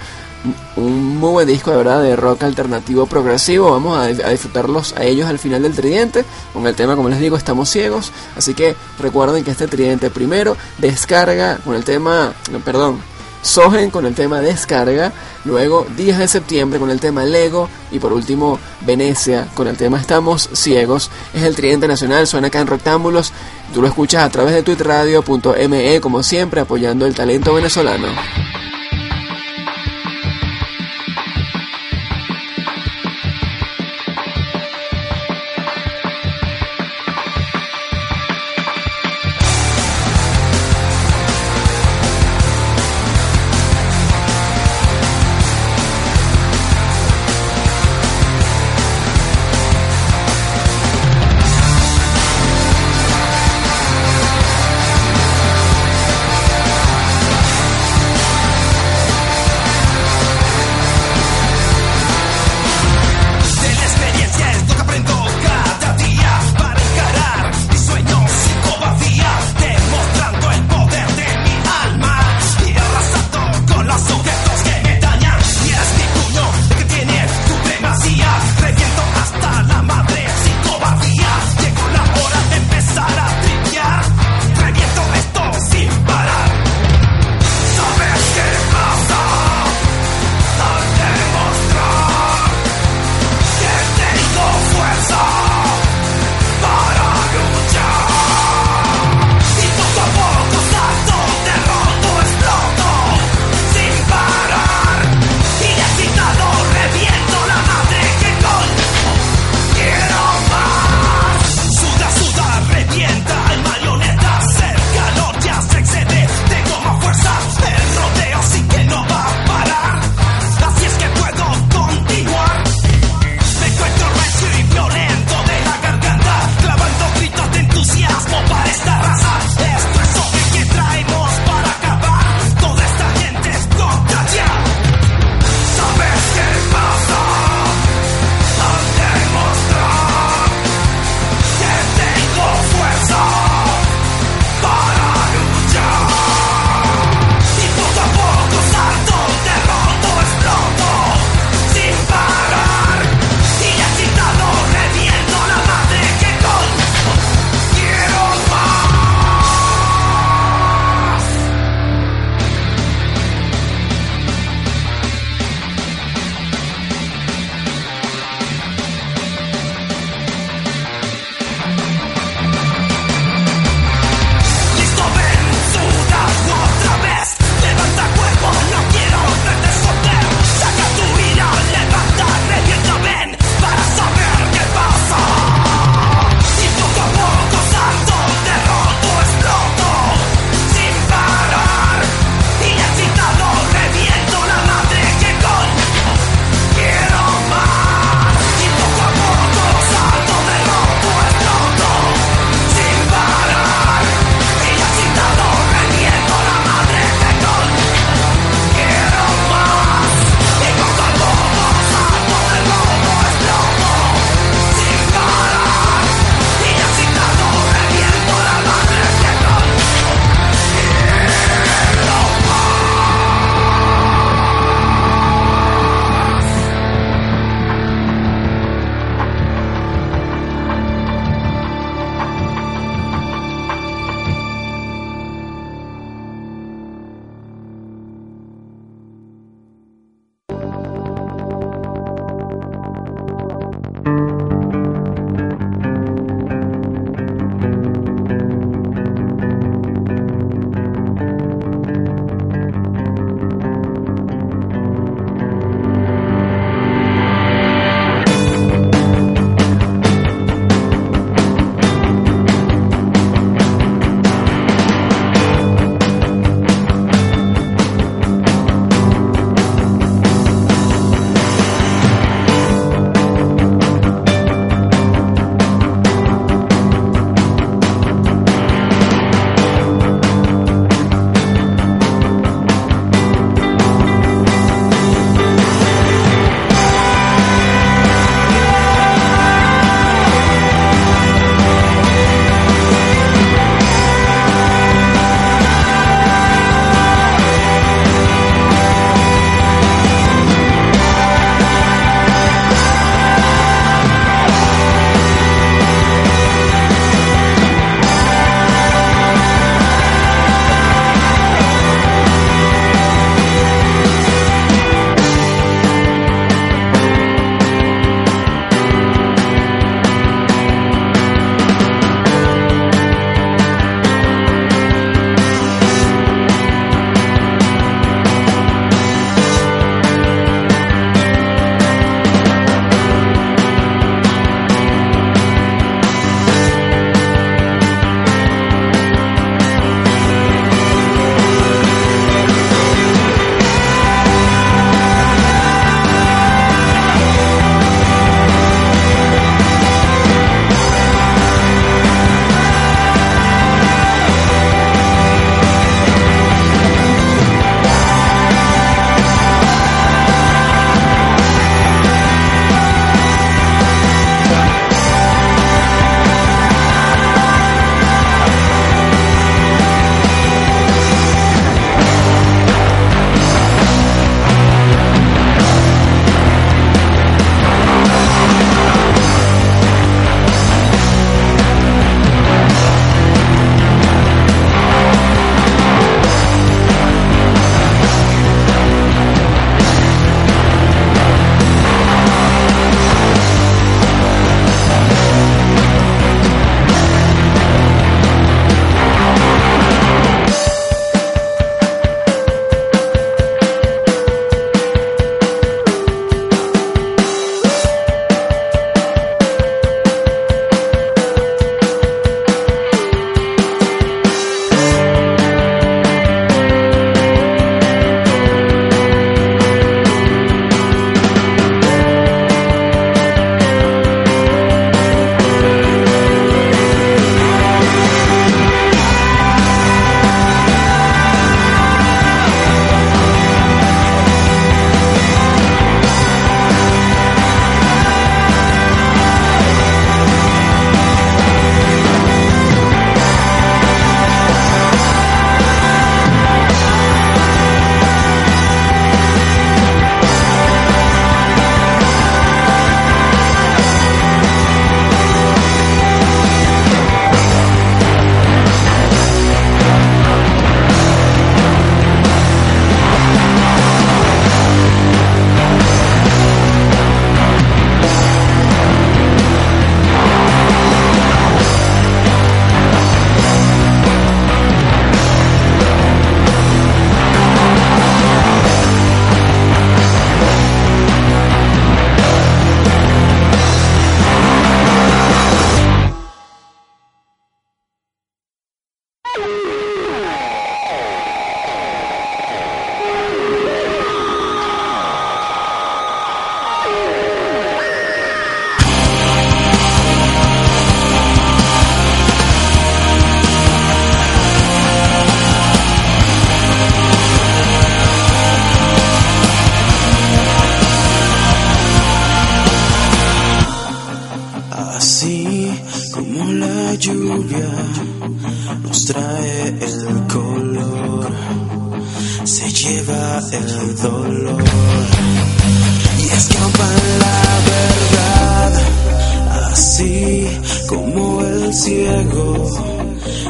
un 0.77 1.17
muy 1.19 1.31
buen 1.31 1.49
disco 1.49 1.71
de 1.71 1.77
verdad 1.77 2.03
de 2.03 2.17
rock 2.17 2.45
alternativo 2.45 3.07
progresivo. 3.07 3.71
Vamos 3.71 3.99
a, 3.99 4.07
disfrutarlos 4.07 4.95
a 4.97 5.05
ellos 5.05 5.29
al 5.29 5.39
final 5.39 5.63
del 5.63 5.75
tridente. 5.75 6.25
Con 6.53 6.67
el 6.67 6.75
tema, 6.75 6.97
como 6.97 7.09
les 7.09 7.21
digo, 7.21 7.37
estamos 7.37 7.69
ciegos. 7.69 8.13
Así 8.37 8.55
que 8.55 8.77
recuerden 8.99 9.45
que 9.45 9.51
este 9.51 9.67
tridente 9.67 10.11
primero 10.11 10.57
descarga 10.79 11.59
con 11.59 11.75
el 11.75 11.85
tema, 11.85 12.33
perdón, 12.65 13.01
Sogen 13.43 13.91
con 13.91 14.05
el 14.05 14.15
tema 14.15 14.41
Descarga, 14.41 15.13
luego 15.45 15.87
Días 15.97 16.19
de 16.19 16.27
Septiembre 16.27 16.81
con 16.81 16.91
el 16.91 16.99
tema 16.99 17.25
Lego 17.25 17.69
y 17.93 18.01
por 18.01 18.13
último 18.13 18.59
Venecia 18.81 19.47
con 19.55 19.69
el 19.69 19.77
tema 19.77 20.01
Estamos 20.01 20.51
Ciegos. 20.53 21.11
Es 21.33 21.45
el 21.45 21.55
Tridente 21.55 21.87
Nacional, 21.87 22.27
suena 22.27 22.49
acá 22.49 22.61
en 22.61 22.67
Rectángulos. 22.67 23.33
Tú 23.73 23.81
lo 23.81 23.89
escuchas 23.89 24.25
a 24.25 24.31
través 24.31 24.55
de 24.55 24.63
twitteradio.me 24.63 26.01
como 26.01 26.23
siempre 26.23 26.61
apoyando 26.61 27.07
el 27.07 27.15
talento 27.15 27.55
venezolano. 27.55 28.09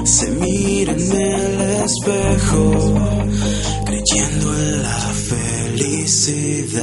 Se 0.04 0.30
mira 0.30 0.92
en 0.92 1.12
el 1.12 1.60
espejo, 1.84 2.94
creyendo 3.84 4.54
en 4.54 4.82
la 4.82 5.12
felicidad. 5.28 6.78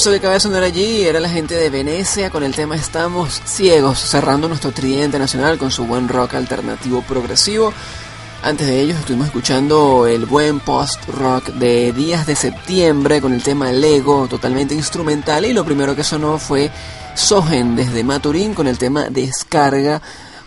Eso 0.00 0.10
que 0.10 0.16
acaba 0.16 0.32
de 0.32 0.40
sonar 0.40 0.62
allí 0.62 1.02
era 1.02 1.20
la 1.20 1.28
gente 1.28 1.54
de 1.54 1.68
Venecia 1.68 2.30
con 2.30 2.42
el 2.42 2.54
tema 2.54 2.74
Estamos 2.74 3.42
ciegos, 3.44 3.98
cerrando 3.98 4.48
nuestro 4.48 4.72
tridente 4.72 5.18
nacional 5.18 5.58
con 5.58 5.70
su 5.70 5.84
buen 5.84 6.08
rock 6.08 6.36
alternativo 6.36 7.02
progresivo. 7.02 7.70
Antes 8.42 8.66
de 8.66 8.80
ellos 8.80 8.98
estuvimos 8.98 9.26
escuchando 9.26 10.06
el 10.06 10.24
buen 10.24 10.60
post-rock 10.60 11.48
de 11.48 11.92
Días 11.92 12.26
de 12.26 12.34
Septiembre 12.34 13.20
con 13.20 13.34
el 13.34 13.42
tema 13.42 13.72
Lego, 13.72 14.26
totalmente 14.26 14.74
instrumental. 14.74 15.44
Y 15.44 15.52
lo 15.52 15.66
primero 15.66 15.94
que 15.94 16.02
sonó 16.02 16.38
fue 16.38 16.70
Sogen 17.14 17.76
desde 17.76 18.02
Maturín 18.02 18.54
con 18.54 18.68
el 18.68 18.78
tema 18.78 19.10
Descarga. 19.10 20.00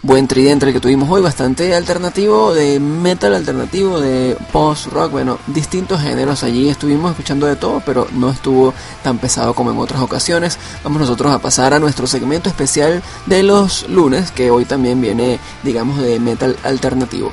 Buen 0.06 0.28
tridente 0.28 0.66
el 0.66 0.74
que 0.74 0.82
tuvimos 0.82 1.10
hoy, 1.10 1.22
bastante 1.22 1.74
alternativo, 1.74 2.54
de 2.54 2.78
metal 2.82 3.34
alternativo, 3.34 4.02
de 4.02 4.36
post-rock, 4.52 5.12
bueno, 5.12 5.40
distintos 5.48 6.02
géneros. 6.02 6.44
Allí 6.44 6.68
estuvimos 6.68 7.12
escuchando 7.12 7.48
de 7.48 7.56
todo, 7.56 7.82
pero 7.86 8.06
no 8.12 8.30
estuvo 8.30 8.74
tan 9.02 9.18
pesado 9.18 9.54
como 9.54 9.72
en 9.72 9.78
otras 9.78 10.02
ocasiones. 10.02 10.60
Vamos 10.84 11.00
nosotros 11.00 11.32
a 11.32 11.40
pasar 11.40 11.74
a 11.74 11.80
nuestro 11.80 12.06
segmento 12.06 12.50
especial 12.50 13.02
de 13.28 13.44
los 13.44 13.88
lunes, 13.88 14.32
que 14.32 14.52
hoy 14.52 14.66
también 14.66 15.00
viene, 15.00 15.40
digamos, 15.64 15.98
de 16.00 16.20
metal 16.20 16.58
alternativo. 16.66 17.32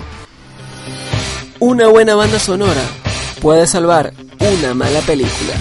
Una 1.59 1.89
buena 1.89 2.15
banda 2.15 2.39
sonora 2.39 2.83
puede 3.41 3.67
salvar 3.67 4.15
una 4.39 4.75
mala 4.75 5.01
película. 5.01 5.55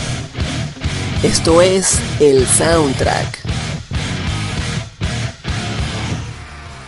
Esto 1.23 1.59
es 1.63 1.97
el 2.19 2.45
soundtrack. 2.45 3.48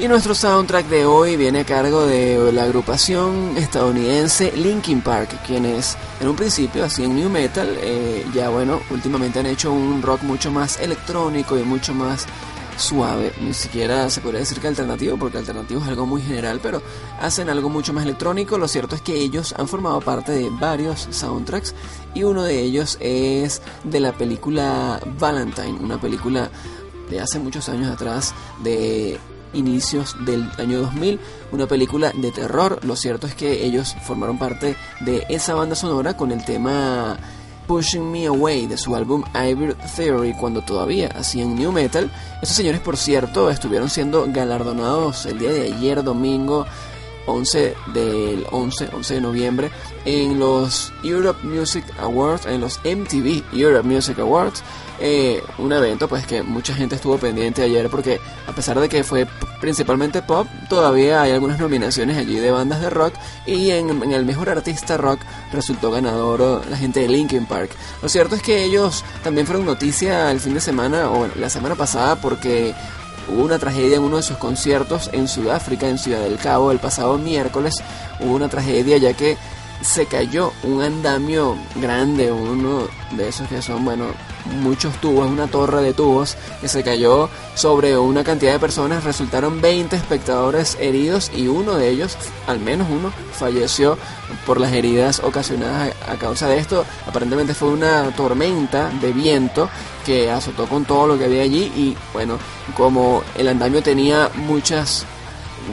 Y 0.02 0.08
nuestro 0.08 0.34
soundtrack 0.34 0.88
de 0.88 1.06
hoy 1.06 1.38
viene 1.38 1.60
a 1.60 1.64
cargo 1.64 2.08
de 2.08 2.52
la 2.52 2.64
agrupación 2.64 3.56
estadounidense 3.56 4.52
Linkin 4.52 5.02
Park, 5.02 5.30
quienes 5.46 5.96
en 6.20 6.28
un 6.28 6.36
principio 6.36 6.84
hacían 6.84 7.16
new 7.16 7.30
metal, 7.30 7.70
eh, 7.80 8.26
ya 8.34 8.50
bueno, 8.50 8.82
últimamente 8.90 9.38
han 9.38 9.46
hecho 9.46 9.72
un 9.72 10.02
rock 10.02 10.24
mucho 10.24 10.50
más 10.50 10.80
electrónico 10.80 11.56
y 11.56 11.62
mucho 11.62 11.94
más 11.94 12.26
suave, 12.78 13.32
ni 13.42 13.54
siquiera 13.54 14.10
se 14.10 14.22
podría 14.22 14.40
decir 14.40 14.60
que 14.60 14.70
alternativo, 14.70 15.18
porque 15.18 15.38
alternativo 15.38 15.82
es 15.82 15.88
algo 15.88 16.08
muy 16.08 16.24
general, 16.24 16.60
pero 16.64 16.82
hacen 17.20 17.48
algo 17.52 17.70
mucho 17.70 17.94
más 17.94 18.04
electrónico. 18.04 18.58
Lo 18.58 18.68
cierto 18.68 18.96
es 18.96 19.04
que 19.04 19.14
ellos 19.14 19.54
han 19.56 19.68
formado 19.68 20.02
parte 20.02 20.32
de 20.32 20.50
varios 20.50 21.10
soundtracks 21.12 21.76
y 22.16 22.24
uno 22.24 22.42
de 22.42 22.60
ellos 22.60 22.98
es 23.02 23.62
de 23.84 24.00
la 24.00 24.14
película 24.14 25.00
Valentine, 25.20 25.78
una 25.80 26.02
película 26.02 26.50
de 27.08 27.20
hace 27.20 27.38
muchos 27.38 27.70
años 27.70 27.92
atrás 27.92 28.34
de 28.64 29.20
inicios 29.54 30.16
del 30.26 30.50
año 30.58 30.80
2000, 30.82 31.20
una 31.52 31.68
película 31.68 32.12
de 32.16 32.32
terror. 32.32 32.80
Lo 32.84 32.96
cierto 32.96 33.28
es 33.28 33.36
que 33.36 33.66
ellos 33.66 33.96
formaron 34.04 34.38
parte 34.38 34.76
de 35.02 35.26
esa 35.30 35.56
banda 35.56 35.76
sonora 35.76 36.16
con 36.16 36.32
el 36.32 36.44
tema 36.46 37.18
Pushing 37.68 38.12
Me 38.12 38.26
Away 38.28 38.68
de 38.68 38.78
su 38.78 38.96
álbum 38.96 39.24
Hybrid 39.34 39.76
Theory 39.96 40.34
cuando 40.34 40.62
todavía 40.62 41.08
hacían 41.16 41.56
new 41.56 41.72
metal. 41.72 42.12
Estos 42.36 42.58
señores, 42.58 42.82
por 42.82 42.98
cierto, 42.98 43.50
estuvieron 43.50 43.90
siendo 43.90 44.26
galardonados 44.28 45.26
el 45.26 45.40
día 45.40 45.52
de 45.52 45.74
ayer, 45.74 46.04
domingo 46.04 46.66
11 47.28 47.76
del 47.94 48.46
11, 48.52 48.90
11 48.94 49.14
de 49.14 49.22
noviembre 49.22 49.72
en 50.06 50.40
los 50.40 50.92
Europe 51.04 51.46
Music 51.46 51.86
Awards, 52.00 52.46
en 52.46 52.62
los 52.62 52.80
MTV 52.80 53.44
Europe 53.54 53.88
Music 53.88 54.20
Awards. 54.20 54.64
Eh, 55.04 55.42
un 55.58 55.74
evento 55.74 56.08
pues 56.08 56.28
que 56.28 56.44
mucha 56.44 56.76
gente 56.76 56.94
estuvo 56.94 57.18
pendiente 57.18 57.64
ayer 57.64 57.90
porque 57.90 58.20
a 58.46 58.52
pesar 58.52 58.80
de 58.80 58.88
que 58.88 59.04
fue 59.04 59.26
principalmente 59.60 60.22
pop, 60.22 60.46
todavía 60.70 61.24
hay 61.24 61.32
algunas 61.32 61.58
nominaciones 61.60 62.18
allí 62.18 62.36
de 62.36 62.52
bandas 62.52 62.82
de 62.82 62.92
rock 62.92 63.16
y 63.48 63.72
en, 63.72 64.12
el 64.12 64.26
mejor 64.26 64.52
artista 64.52 64.98
rock 64.98 65.20
resultó 65.52 65.90
ganador 65.90 66.62
la 66.70 66.78
gente 66.78 67.00
de 67.00 67.08
Linkin 67.08 67.48
Park. 67.48 67.72
Lo 68.04 68.10
cierto 68.10 68.36
es 68.36 68.44
que 68.44 68.64
ellos 68.64 69.04
también 69.24 69.48
fueron 69.48 69.66
noticia 69.66 70.30
el 70.30 70.40
fin 70.40 70.54
de 70.54 70.62
semana 70.62 71.10
o 71.10 71.28
la 71.36 71.50
semana 71.50 71.74
pasada 71.74 72.18
porque 72.18 72.76
hubo 73.28 73.44
una 73.44 73.58
tragedia 73.58 73.98
en 73.98 74.04
uno 74.04 74.18
de 74.18 74.24
sus 74.24 74.38
conciertos 74.38 75.10
en 75.14 75.28
Sudáfrica, 75.28 75.90
en 75.90 75.98
Ciudad 75.98 76.22
del 76.22 76.38
Cabo, 76.38 76.72
el 76.72 76.80
pasado 76.80 77.18
miércoles. 77.18 77.74
Hubo 78.20 78.36
una 78.36 78.50
tragedia 78.50 78.98
ya 78.98 79.14
que 79.14 79.36
se 79.82 80.06
cayó 80.06 80.54
un 80.64 80.82
andamio 80.82 81.58
grande, 81.76 82.32
uno 82.32 82.88
de 83.12 83.28
esos 83.28 83.48
que 83.48 83.62
son, 83.62 83.84
bueno, 83.84 84.06
muchos 84.62 84.96
tubos, 85.02 85.30
una 85.30 85.48
torre 85.48 85.82
de 85.82 85.94
tubos 85.94 86.38
que 86.62 86.68
se 86.68 86.84
cayó 86.84 87.30
sobre 87.56 87.98
una 87.98 88.24
cantidad 88.24 88.54
de 88.54 88.60
personas. 88.60 89.04
Resultaron 89.04 89.62
20 89.62 89.96
espectadores 89.96 90.78
heridos 90.80 91.32
y 91.36 91.48
uno 91.48 91.76
de 91.76 91.90
ellos, 91.90 92.18
al 92.48 92.60
menos 92.60 92.88
uno, 92.90 93.12
falleció 93.34 93.98
por 94.46 94.60
las 94.60 94.72
heridas 94.74 95.20
ocasionadas 95.20 95.94
a, 96.08 96.16
causa 96.16 96.48
de 96.48 96.60
esto. 96.60 96.86
Aparentemente 97.08 97.54
fue 97.54 97.70
una 97.70 98.12
tormenta 98.16 98.90
de 99.02 99.12
viento 99.12 99.70
que 100.06 100.32
azotó 100.32 100.68
con 100.68 100.86
todo 100.86 101.08
lo 101.08 101.18
que 101.18 101.26
había 101.26 101.44
allí 101.44 101.72
y 101.76 101.96
bueno, 102.14 102.38
como 102.76 103.24
el 103.38 103.48
andamio 103.48 103.82
tenía 103.82 104.30
muchas 104.36 105.06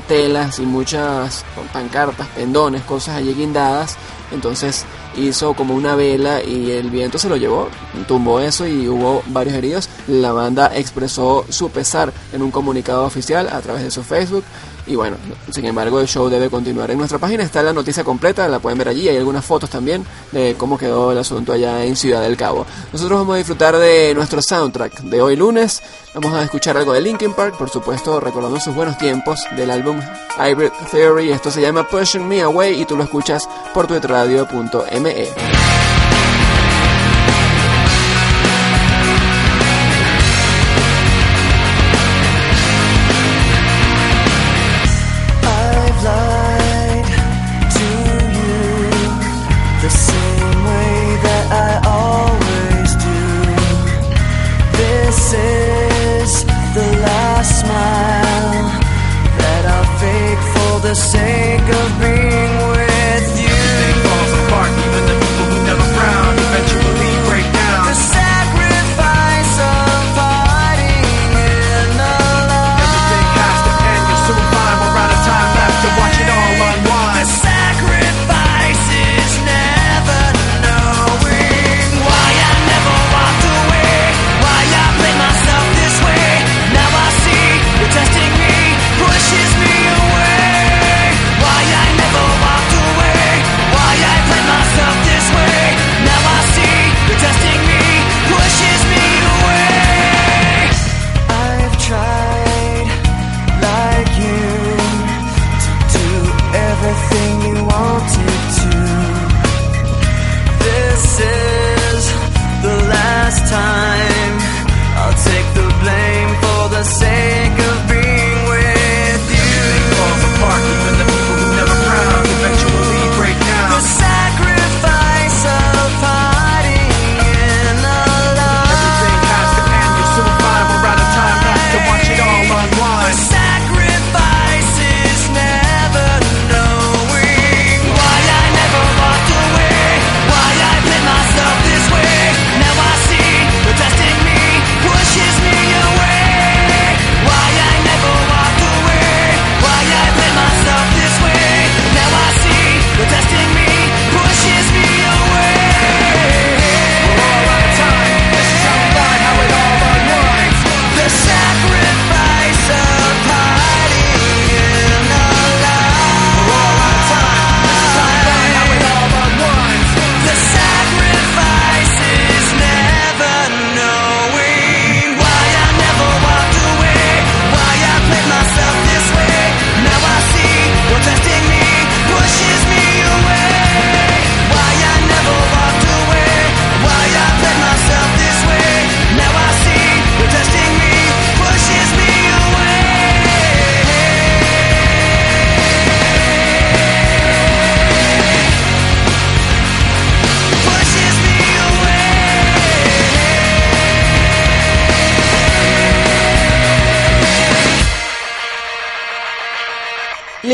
telas 0.06 0.58
y 0.58 0.62
muchas 0.62 1.44
pancartas, 1.72 2.26
pendones, 2.28 2.82
cosas 2.82 3.16
allí 3.16 3.34
guindadas. 3.34 3.96
Entonces 4.30 4.84
hizo 5.16 5.54
como 5.54 5.74
una 5.74 5.94
vela 5.94 6.42
y 6.42 6.70
el 6.70 6.90
viento 6.90 7.18
se 7.18 7.28
lo 7.28 7.36
llevó, 7.36 7.68
tumbó 8.06 8.40
eso 8.40 8.66
y 8.66 8.88
hubo 8.88 9.22
varios 9.26 9.54
heridos. 9.54 9.88
La 10.06 10.32
banda 10.32 10.70
expresó 10.74 11.44
su 11.48 11.70
pesar 11.70 12.12
en 12.32 12.42
un 12.42 12.50
comunicado 12.50 13.04
oficial 13.04 13.48
a 13.48 13.60
través 13.60 13.82
de 13.82 13.90
su 13.90 14.02
Facebook. 14.02 14.44
Y 14.88 14.96
bueno, 14.96 15.16
sin 15.50 15.66
embargo, 15.66 16.00
el 16.00 16.08
show 16.08 16.28
debe 16.30 16.48
continuar. 16.48 16.90
En 16.90 16.98
nuestra 16.98 17.18
página 17.18 17.42
está 17.42 17.62
la 17.62 17.74
noticia 17.74 18.02
completa, 18.02 18.48
la 18.48 18.58
pueden 18.58 18.78
ver 18.78 18.88
allí. 18.88 19.08
Hay 19.08 19.18
algunas 19.18 19.44
fotos 19.44 19.68
también 19.68 20.04
de 20.32 20.54
cómo 20.56 20.78
quedó 20.78 21.12
el 21.12 21.18
asunto 21.18 21.52
allá 21.52 21.84
en 21.84 21.94
Ciudad 21.94 22.22
del 22.22 22.36
Cabo. 22.36 22.66
Nosotros 22.92 23.20
vamos 23.20 23.34
a 23.34 23.38
disfrutar 23.38 23.76
de 23.76 24.14
nuestro 24.14 24.40
soundtrack 24.40 25.00
de 25.02 25.20
hoy 25.20 25.36
lunes. 25.36 25.82
Vamos 26.14 26.32
a 26.32 26.42
escuchar 26.42 26.76
algo 26.78 26.94
de 26.94 27.02
Linkin 27.02 27.34
Park, 27.34 27.58
por 27.58 27.68
supuesto, 27.68 28.18
recordando 28.18 28.58
sus 28.58 28.74
buenos 28.74 28.96
tiempos 28.96 29.46
del 29.56 29.70
álbum 29.70 30.00
Hybrid 30.38 30.70
Theory. 30.90 31.32
Esto 31.32 31.50
se 31.50 31.60
llama 31.60 31.86
Pushing 31.86 32.26
Me 32.26 32.40
Away 32.40 32.80
y 32.80 32.84
tú 32.86 32.96
lo 32.96 33.04
escuchas 33.04 33.46
por 33.74 33.86
tuitradio.me. 33.86 35.77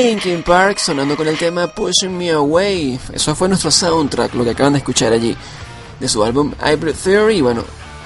Linkin 0.04 0.42
Park 0.42 0.76
sonando 0.76 1.16
con 1.16 1.26
el 1.26 1.38
tema 1.38 1.66
Pushing 1.66 2.14
Me 2.14 2.30
Away. 2.30 3.00
Eso 3.10 3.34
fue 3.34 3.48
nuestro 3.48 3.70
soundtrack, 3.70 4.34
lo 4.34 4.44
que 4.44 4.50
acaban 4.50 4.74
de 4.74 4.80
escuchar 4.80 5.14
allí. 5.14 5.34
De 5.98 6.08
su 6.08 6.22
álbum 6.22 6.52
Hybrid 6.62 6.94
Theory. 7.02 7.40
Bueno, 7.40 7.64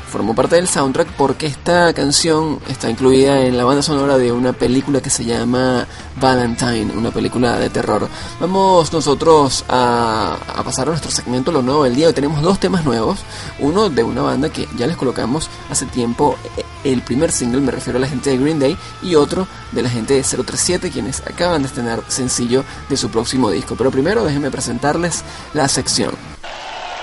formó 0.08 0.34
parte 0.34 0.56
del 0.56 0.66
soundtrack 0.66 1.08
porque 1.16 1.46
esta 1.46 1.92
canción 1.92 2.58
está 2.68 2.90
incluida 2.90 3.42
en 3.42 3.56
la 3.56 3.64
banda 3.64 3.82
sonora 3.82 4.18
de 4.18 4.32
una 4.32 4.52
película 4.52 5.00
que 5.00 5.10
se 5.10 5.24
llama 5.24 5.86
Valentine, 6.20 6.92
una 6.96 7.10
película 7.10 7.58
de 7.58 7.70
terror. 7.70 8.08
Vamos 8.40 8.92
nosotros 8.92 9.64
a, 9.68 10.36
a 10.56 10.62
pasar 10.64 10.88
a 10.88 10.90
nuestro 10.90 11.10
segmento 11.10 11.52
Lo 11.52 11.62
Nuevo 11.62 11.84
del 11.84 11.94
Día. 11.94 12.08
Hoy 12.08 12.14
tenemos 12.14 12.42
dos 12.42 12.58
temas 12.58 12.84
nuevos. 12.84 13.20
Uno 13.60 13.88
de 13.90 14.02
una 14.02 14.22
banda 14.22 14.48
que 14.48 14.66
ya 14.76 14.86
les 14.86 14.96
colocamos 14.96 15.48
hace 15.70 15.86
tiempo 15.86 16.36
eh, 16.56 16.64
el 16.84 17.02
primer 17.02 17.30
single, 17.32 17.60
me 17.60 17.72
refiero 17.72 17.98
a 17.98 18.00
la 18.00 18.08
gente 18.08 18.30
de 18.30 18.38
Green 18.38 18.58
Day, 18.58 18.76
y 19.02 19.14
otro 19.14 19.46
de 19.72 19.82
la 19.82 19.90
gente 19.90 20.14
de 20.14 20.22
037, 20.22 20.90
quienes 20.90 21.20
acaban 21.20 21.62
de 21.62 21.68
estrenar 21.68 22.02
sencillo 22.08 22.64
de 22.88 22.96
su 22.96 23.10
próximo 23.10 23.50
disco. 23.50 23.74
Pero 23.76 23.90
primero 23.90 24.24
déjenme 24.24 24.50
presentarles 24.50 25.22
la 25.54 25.68
sección. 25.68 26.12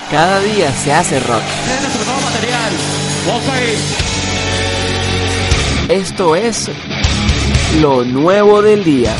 Cada 0.09 0.39
día 0.39 0.71
se 0.71 0.93
hace 0.93 1.19
rock. 1.19 1.41
nuestro 1.81 2.05
nuevo 2.05 2.21
material. 2.21 2.73
Esto 5.89 6.35
es 6.35 6.69
lo 7.81 8.03
nuevo 8.03 8.61
del 8.61 8.83
día. 8.83 9.15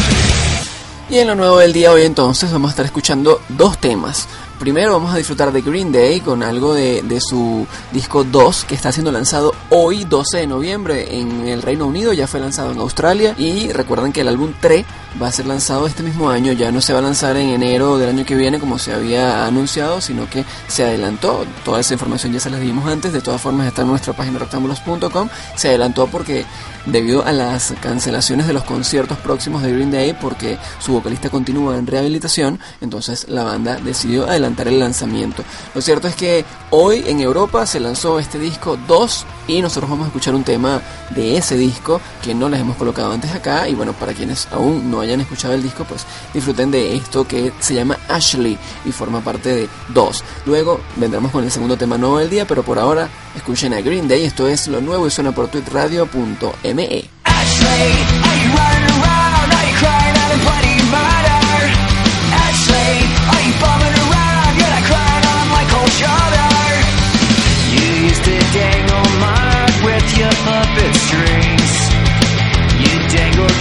Y 1.09 1.17
en 1.17 1.27
lo 1.27 1.33
nuevo 1.33 1.57
del 1.57 1.73
día 1.73 1.91
hoy 1.91 2.03
entonces 2.03 2.51
vamos 2.51 2.69
a 2.69 2.73
estar 2.73 2.85
escuchando 2.85 3.41
dos 3.49 3.79
temas. 3.79 4.27
Primero 4.59 4.93
vamos 4.93 5.11
a 5.11 5.17
disfrutar 5.17 5.51
de 5.51 5.61
Green 5.61 5.91
Day 5.91 6.19
con 6.19 6.43
algo 6.43 6.75
de, 6.75 7.01
de 7.01 7.19
su 7.19 7.65
disco 7.91 8.23
2 8.23 8.65
que 8.65 8.75
está 8.75 8.91
siendo 8.91 9.11
lanzado 9.11 9.55
hoy 9.71 10.03
12 10.03 10.37
de 10.37 10.47
noviembre 10.47 11.17
en 11.17 11.47
el 11.47 11.63
Reino 11.63 11.87
Unido, 11.87 12.13
ya 12.13 12.27
fue 12.27 12.39
lanzado 12.39 12.71
en 12.73 12.79
Australia 12.79 13.33
y 13.39 13.71
recuerden 13.71 14.13
que 14.13 14.21
el 14.21 14.27
álbum 14.27 14.53
3 14.59 14.85
va 15.21 15.27
a 15.27 15.31
ser 15.31 15.45
lanzado 15.45 15.87
este 15.87 16.03
mismo 16.03 16.29
año, 16.29 16.51
ya 16.53 16.71
no 16.71 16.81
se 16.81 16.93
va 16.93 16.99
a 16.99 17.01
lanzar 17.01 17.37
en 17.37 17.49
enero 17.49 17.97
del 17.97 18.09
año 18.09 18.25
que 18.25 18.35
viene 18.35 18.59
como 18.59 18.77
se 18.79 18.93
había 18.93 19.45
anunciado, 19.45 20.01
sino 20.01 20.29
que 20.29 20.45
se 20.67 20.83
adelantó, 20.83 21.45
toda 21.63 21.79
esa 21.79 21.93
información 21.93 22.33
ya 22.33 22.39
se 22.39 22.49
las 22.49 22.59
dimos 22.59 22.87
antes, 22.87 23.13
de 23.13 23.21
todas 23.21 23.41
formas 23.41 23.67
está 23.67 23.83
en 23.83 23.89
nuestra 23.89 24.13
página 24.13 24.39
rectángulos.com, 24.39 25.29
se 25.55 25.69
adelantó 25.69 26.07
porque 26.07 26.45
debido 26.85 27.25
a 27.25 27.31
las 27.31 27.73
cancelaciones 27.81 28.47
de 28.47 28.53
los 28.53 28.63
conciertos 28.63 29.17
próximos 29.17 29.63
de 29.63 29.71
Green 29.71 29.91
Day 29.91 30.13
porque 30.13 30.57
su 30.79 30.93
vocalista 30.93 31.29
continúa 31.29 31.77
en 31.77 31.87
rehabilitación, 31.87 32.59
entonces 32.81 33.27
la 33.29 33.43
banda 33.43 33.77
decidió 33.77 34.27
adelantar 34.27 34.67
el 34.67 34.79
lanzamiento. 34.79 35.43
Lo 35.73 35.81
cierto 35.81 36.07
es 36.07 36.15
que 36.15 36.45
hoy 36.69 37.03
en 37.07 37.19
Europa 37.21 37.65
se 37.65 37.79
lanzó 37.79 38.19
este 38.19 38.37
disco 38.39 38.77
2 38.87 39.25
y 39.47 39.61
nosotros 39.61 39.89
vamos 39.89 40.05
a 40.05 40.07
escuchar 40.07 40.35
un 40.35 40.43
tema 40.43 40.81
de 41.11 41.37
ese 41.37 41.57
disco 41.57 42.01
que 42.23 42.33
no 42.33 42.49
les 42.49 42.59
hemos 42.59 42.77
colocado 42.77 43.11
antes 43.11 43.33
acá. 43.33 43.67
Y 43.69 43.75
bueno, 43.75 43.93
para 43.93 44.13
quienes 44.13 44.47
aún 44.51 44.89
no 44.89 45.01
hayan 45.05 45.21
escuchado 45.21 45.53
el 45.53 45.63
disco, 45.63 45.85
pues 45.85 46.05
disfruten 46.33 46.71
de 46.71 46.95
esto 46.95 47.27
que 47.27 47.53
se 47.59 47.73
llama 47.73 47.97
Ashley 48.07 48.57
y 48.85 48.91
forma 48.91 49.21
parte 49.21 49.49
de 49.49 49.69
2. 49.89 50.23
Luego 50.45 50.81
vendremos 50.97 51.31
con 51.31 51.43
el 51.43 51.51
segundo 51.51 51.77
tema 51.77 51.97
nuevo 51.97 52.19
del 52.19 52.29
día, 52.29 52.45
pero 52.45 52.63
por 52.63 52.77
ahora 52.79 53.09
escuchen 53.35 53.73
a 53.73 53.81
Green 53.81 54.07
Day, 54.07 54.23
esto 54.23 54.47
es 54.47 54.67
lo 54.67 54.81
nuevo 54.81 55.07
y 55.07 55.11
suena 55.11 55.31
por 55.31 55.47
tweetradio.me. 55.47 57.09
Ashley, 57.23 58.05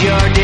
are 0.08 0.43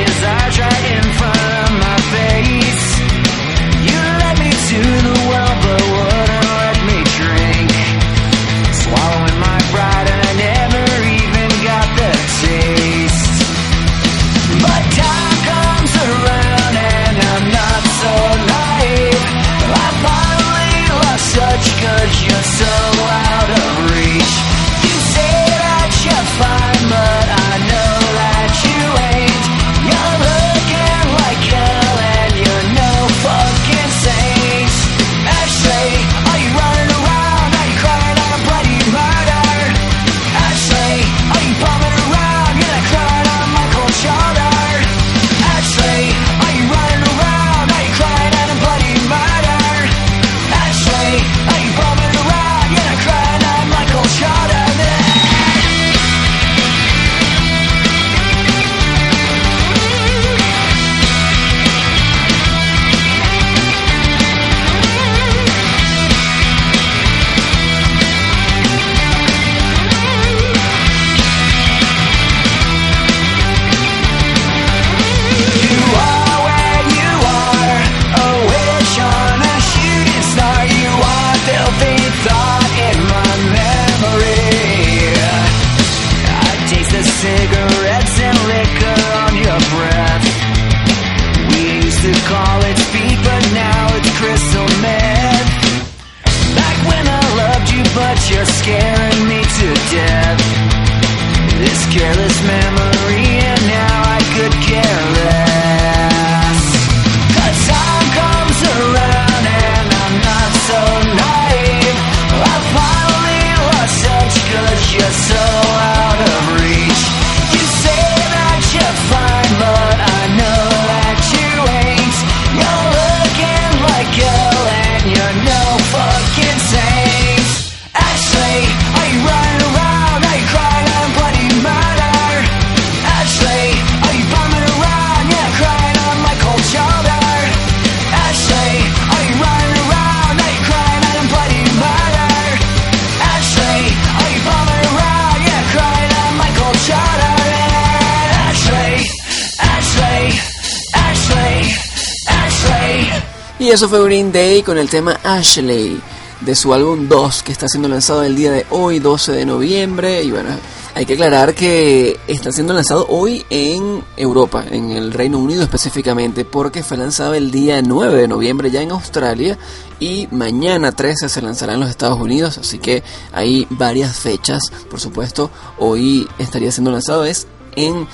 Y 153.70 153.72
eso 153.72 153.88
fue 153.88 154.02
Green 154.02 154.32
Day 154.32 154.64
con 154.64 154.78
el 154.78 154.90
tema 154.90 155.20
Ashley 155.22 156.00
de 156.40 156.56
su 156.56 156.74
álbum 156.74 157.06
2 157.06 157.44
que 157.44 157.52
está 157.52 157.68
siendo 157.68 157.88
lanzado 157.88 158.24
el 158.24 158.34
día 158.34 158.50
de 158.50 158.66
hoy, 158.70 158.98
12 158.98 159.30
de 159.30 159.46
noviembre. 159.46 160.24
Y 160.24 160.32
bueno, 160.32 160.48
hay 160.92 161.06
que 161.06 161.12
aclarar 161.12 161.54
que 161.54 162.18
está 162.26 162.50
siendo 162.50 162.74
lanzado 162.74 163.06
hoy 163.08 163.46
en 163.48 164.02
Europa, 164.16 164.64
en 164.68 164.90
el 164.90 165.12
Reino 165.12 165.38
Unido 165.38 165.62
específicamente, 165.62 166.44
porque 166.44 166.82
fue 166.82 166.96
lanzado 166.96 167.34
el 167.34 167.52
día 167.52 167.80
9 167.80 168.22
de 168.22 168.26
noviembre 168.26 168.72
ya 168.72 168.82
en 168.82 168.90
Australia 168.90 169.56
y 170.00 170.26
mañana 170.32 170.90
13 170.90 171.28
se 171.28 171.40
lanzará 171.40 171.74
en 171.74 171.80
los 171.80 171.90
Estados 171.90 172.18
Unidos. 172.18 172.58
Así 172.58 172.80
que 172.80 173.04
hay 173.30 173.68
varias 173.70 174.18
fechas, 174.18 174.64
por 174.90 174.98
supuesto. 174.98 175.48
Hoy 175.78 176.28
estaría 176.40 176.72
siendo 176.72 176.90
lanzado 176.90 177.24
es 177.24 177.46
en 177.76 178.08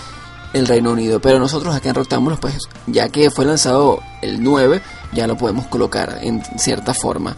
el 0.52 0.66
Reino 0.66 0.92
Unido. 0.92 1.20
Pero 1.20 1.38
nosotros 1.38 1.74
acá 1.74 1.90
en 1.90 2.36
pues 2.36 2.58
ya 2.86 3.08
que 3.08 3.30
fue 3.30 3.44
lanzado 3.44 4.00
el 4.22 4.42
9, 4.42 4.80
ya 5.12 5.26
lo 5.26 5.36
podemos 5.36 5.66
colocar 5.66 6.18
en 6.22 6.42
cierta 6.58 6.94
forma. 6.94 7.36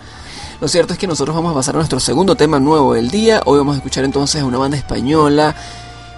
Lo 0.60 0.68
cierto 0.68 0.92
es 0.92 0.98
que 0.98 1.06
nosotros 1.06 1.36
vamos 1.36 1.52
a 1.52 1.54
pasar 1.54 1.76
a 1.76 1.78
nuestro 1.78 2.00
segundo 2.00 2.34
tema 2.34 2.58
nuevo 2.58 2.94
del 2.94 3.10
día. 3.10 3.42
Hoy 3.44 3.58
vamos 3.58 3.74
a 3.74 3.78
escuchar 3.78 4.04
entonces 4.04 4.42
a 4.42 4.44
una 4.44 4.58
banda 4.58 4.76
española 4.76 5.54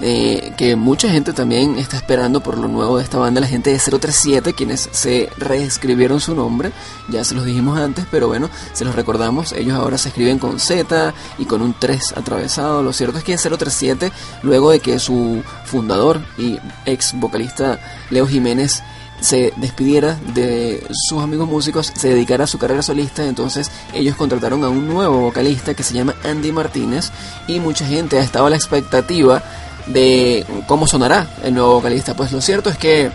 eh, 0.03 0.55
que 0.57 0.77
mucha 0.77 1.11
gente 1.11 1.35
también 1.35 1.79
está 1.79 1.99
esperando 1.99 2.41
por 2.41 2.57
lo 2.57 2.69
nuevo 2.69 2.97
de 2.97 3.05
esta 3.05 3.19
banda, 3.19 3.43
la 3.43 3.47
gente 3.47 3.71
de 3.71 3.79
037, 3.79 4.55
quienes 4.55 4.89
se 4.93 5.29
reescribieron 5.37 6.21
su 6.21 6.35
nombre, 6.35 6.73
ya 7.11 7.23
se 7.23 7.35
los 7.35 7.45
dijimos 7.45 7.79
antes, 7.79 8.07
pero 8.11 8.27
bueno, 8.27 8.49
se 8.73 8.87
los 8.87 8.95
recordamos, 8.95 9.53
ellos 9.53 9.75
ahora 9.75 9.99
se 9.99 10.09
escriben 10.09 10.39
con 10.39 10.59
Z 10.59 11.13
y 11.37 11.45
con 11.45 11.61
un 11.61 11.75
3 11.79 12.15
atravesado, 12.17 12.83
lo 12.83 12.95
cierto 12.95 13.19
es 13.19 13.25
que 13.25 13.37
037, 13.37 14.11
luego 14.43 14.71
de 14.71 14.81
que 14.81 14.99
su 14.99 15.43
fundador 15.67 16.23
y 16.39 16.59
ex 16.87 17.13
vocalista 17.21 17.79
Leo 18.09 18.27
Jiménez 18.27 18.83
se 19.21 19.53
despidiera 19.57 20.19
de 20.35 20.87
sus 21.09 21.23
amigos 21.23 21.49
músicos, 21.49 21.93
se 21.95 22.09
dedicara 22.09 22.45
a 22.45 22.47
su 22.47 22.59
carrera 22.59 22.83
solista, 22.83 23.25
entonces 23.25 23.71
ellos 23.93 24.17
contrataron 24.17 24.65
a 24.65 24.69
un 24.69 24.89
nuevo 24.89 25.21
vocalista 25.21 25.75
que 25.75 25.83
se 25.83 25.95
llama 25.95 26.15
Andy 26.25 26.53
Martínez 26.53 27.11
y 27.47 27.61
mucha 27.61 27.87
gente 27.87 28.19
ha 28.19 28.23
estado 28.23 28.47
a 28.47 28.51
la 28.51 28.57
expectativa 28.57 29.43
de 29.87 30.47
cómo 30.67 30.87
sonará 30.87 31.29
el 31.43 31.55
nuevo 31.55 31.75
vocalista. 31.75 32.15
Pues 32.15 32.33
lo 32.33 32.41
cierto 32.41 32.71
es 32.71 32.79
que 32.79 33.11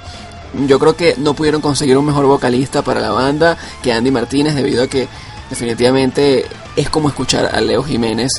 yo 0.68 0.80
creo 0.80 0.96
que 0.96 1.16
no 1.18 1.34
pudieron 1.34 1.62
conseguir 1.62 1.98
un 1.98 2.06
mejor 2.06 2.26
vocalista 2.26 2.82
para 2.82 3.02
la 3.02 3.12
banda 3.12 3.58
que 3.82 3.92
Andy 3.92 4.12
Martínez 4.12 4.56
debido 4.56 4.84
a 4.84 4.88
que 4.88 5.08
definitivamente 5.50 6.46
es 6.76 6.90
como 6.90 7.10
escuchar 7.10 7.54
a 7.54 7.62
Leo 7.62 7.84
Jiménez 7.84 8.32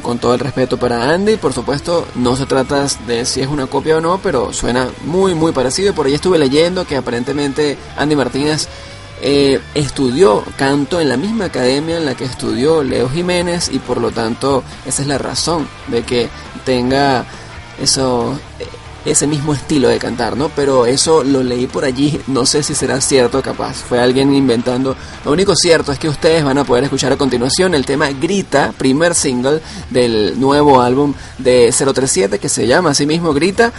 con 0.00 0.18
todo 0.18 0.34
el 0.34 0.40
respeto 0.40 0.78
para 0.78 1.12
Andy, 1.12 1.36
por 1.36 1.52
supuesto, 1.52 2.06
no 2.14 2.36
se 2.36 2.46
trata 2.46 2.86
de 3.06 3.24
si 3.26 3.40
es 3.40 3.48
una 3.48 3.66
copia 3.66 3.98
o 3.98 4.00
no, 4.00 4.18
pero 4.18 4.52
suena 4.52 4.88
muy, 5.04 5.34
muy 5.34 5.52
parecido. 5.52 5.94
Por 5.94 6.06
ahí 6.06 6.14
estuve 6.14 6.38
leyendo 6.38 6.86
que 6.86 6.96
aparentemente 6.96 7.76
Andy 7.96 8.16
Martínez 8.16 8.68
eh, 9.20 9.60
estudió 9.74 10.42
canto 10.56 11.00
en 11.00 11.08
la 11.08 11.16
misma 11.16 11.44
academia 11.44 11.96
en 11.96 12.06
la 12.06 12.16
que 12.16 12.24
estudió 12.24 12.82
Leo 12.82 13.08
Jiménez 13.08 13.70
y 13.72 13.78
por 13.78 14.00
lo 14.00 14.10
tanto 14.10 14.64
esa 14.84 15.02
es 15.02 15.08
la 15.08 15.18
razón 15.18 15.68
de 15.86 16.02
que 16.02 16.28
tenga 16.64 17.24
eso 17.80 18.36
ese 19.04 19.26
mismo 19.26 19.54
estilo 19.54 19.88
de 19.88 19.98
cantar, 19.98 20.36
¿no? 20.36 20.48
Pero 20.50 20.86
eso 20.86 21.24
lo 21.24 21.42
leí 21.42 21.66
por 21.66 21.84
allí, 21.84 22.20
no 22.26 22.46
sé 22.46 22.62
si 22.62 22.74
será 22.74 23.00
cierto, 23.00 23.42
capaz 23.42 23.74
fue 23.74 24.00
alguien 24.00 24.34
inventando. 24.34 24.96
Lo 25.24 25.32
único 25.32 25.54
cierto 25.56 25.92
es 25.92 25.98
que 25.98 26.08
ustedes 26.08 26.44
van 26.44 26.58
a 26.58 26.64
poder 26.64 26.84
escuchar 26.84 27.12
a 27.12 27.16
continuación 27.16 27.74
el 27.74 27.84
tema 27.84 28.10
Grita, 28.10 28.72
primer 28.76 29.14
single 29.14 29.60
del 29.90 30.38
nuevo 30.38 30.80
álbum 30.80 31.14
de 31.38 31.72
037 31.72 32.38
que 32.38 32.48
se 32.48 32.66
llama 32.66 32.90
así 32.90 33.06
mismo 33.06 33.32
Grita. 33.32 33.72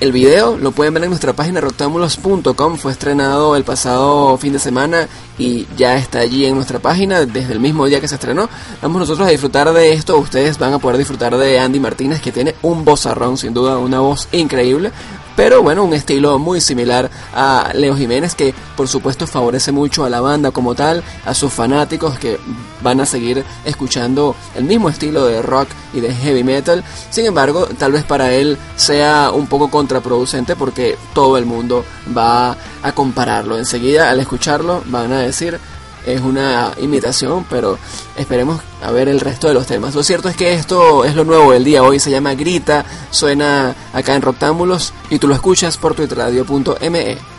El 0.00 0.12
video 0.12 0.56
lo 0.56 0.70
pueden 0.70 0.94
ver 0.94 1.02
en 1.02 1.10
nuestra 1.10 1.32
página 1.32 1.60
roctámbulos.com, 1.60 2.76
fue 2.76 2.92
estrenado 2.92 3.56
el 3.56 3.64
pasado 3.64 4.38
fin 4.38 4.52
de 4.52 4.60
semana 4.60 5.08
y 5.38 5.66
ya 5.76 5.96
está 5.96 6.20
allí 6.20 6.44
en 6.44 6.54
nuestra 6.54 6.78
página 6.78 7.24
desde 7.24 7.52
el 7.52 7.60
mismo 7.60 7.86
día 7.86 8.00
que 8.00 8.08
se 8.08 8.16
estrenó. 8.16 8.48
Vamos 8.82 9.00
nosotros 9.00 9.26
a 9.26 9.30
disfrutar 9.30 9.72
de 9.72 9.92
esto, 9.92 10.18
ustedes 10.18 10.58
van 10.58 10.74
a 10.74 10.78
poder 10.78 10.98
disfrutar 10.98 11.36
de 11.36 11.58
Andy 11.58 11.80
Martínez 11.80 12.20
que 12.20 12.32
tiene 12.32 12.54
un 12.62 12.84
vozarrón, 12.84 13.36
sin 13.36 13.54
duda 13.54 13.78
una 13.78 14.00
voz 14.00 14.28
increíble, 14.32 14.92
pero 15.38 15.62
bueno, 15.62 15.84
un 15.84 15.94
estilo 15.94 16.36
muy 16.40 16.60
similar 16.60 17.08
a 17.32 17.70
Leo 17.72 17.94
Jiménez 17.96 18.34
que 18.34 18.52
por 18.76 18.88
supuesto 18.88 19.24
favorece 19.24 19.70
mucho 19.70 20.04
a 20.04 20.10
la 20.10 20.20
banda 20.20 20.50
como 20.50 20.74
tal, 20.74 21.04
a 21.24 21.32
sus 21.32 21.52
fanáticos 21.52 22.18
que 22.18 22.40
van 22.82 23.00
a 23.00 23.06
seguir 23.06 23.44
escuchando 23.64 24.34
el 24.56 24.64
mismo 24.64 24.88
estilo 24.88 25.26
de 25.26 25.40
rock 25.40 25.68
y 25.94 26.00
de 26.00 26.12
heavy 26.12 26.42
metal. 26.42 26.82
Sin 27.10 27.24
embargo, 27.24 27.68
tal 27.78 27.92
vez 27.92 28.02
para 28.02 28.32
él 28.32 28.58
sea 28.74 29.30
un 29.32 29.46
poco 29.46 29.70
contraproducente 29.70 30.56
porque 30.56 30.98
todo 31.14 31.38
el 31.38 31.46
mundo 31.46 31.84
va 32.16 32.56
a 32.82 32.92
compararlo. 32.92 33.58
Enseguida 33.58 34.10
al 34.10 34.18
escucharlo 34.18 34.82
van 34.86 35.12
a 35.12 35.20
decir 35.28 35.58
es 36.06 36.20
una 36.20 36.72
imitación, 36.78 37.44
pero 37.48 37.78
esperemos 38.16 38.60
a 38.82 38.90
ver 38.90 39.08
el 39.08 39.20
resto 39.20 39.48
de 39.48 39.54
los 39.54 39.66
temas. 39.66 39.94
Lo 39.94 40.02
cierto 40.02 40.28
es 40.28 40.36
que 40.36 40.54
esto 40.54 41.04
es 41.04 41.14
lo 41.14 41.24
nuevo 41.24 41.52
del 41.52 41.64
día. 41.64 41.82
Hoy 41.82 42.00
se 42.00 42.10
llama 42.10 42.34
Grita, 42.34 42.84
suena 43.10 43.74
acá 43.92 44.14
en 44.14 44.22
Roctámbulos 44.22 44.92
y 45.10 45.18
tú 45.18 45.28
lo 45.28 45.34
escuchas 45.34 45.76
por 45.76 45.94
tuitradio.me. 45.94 47.37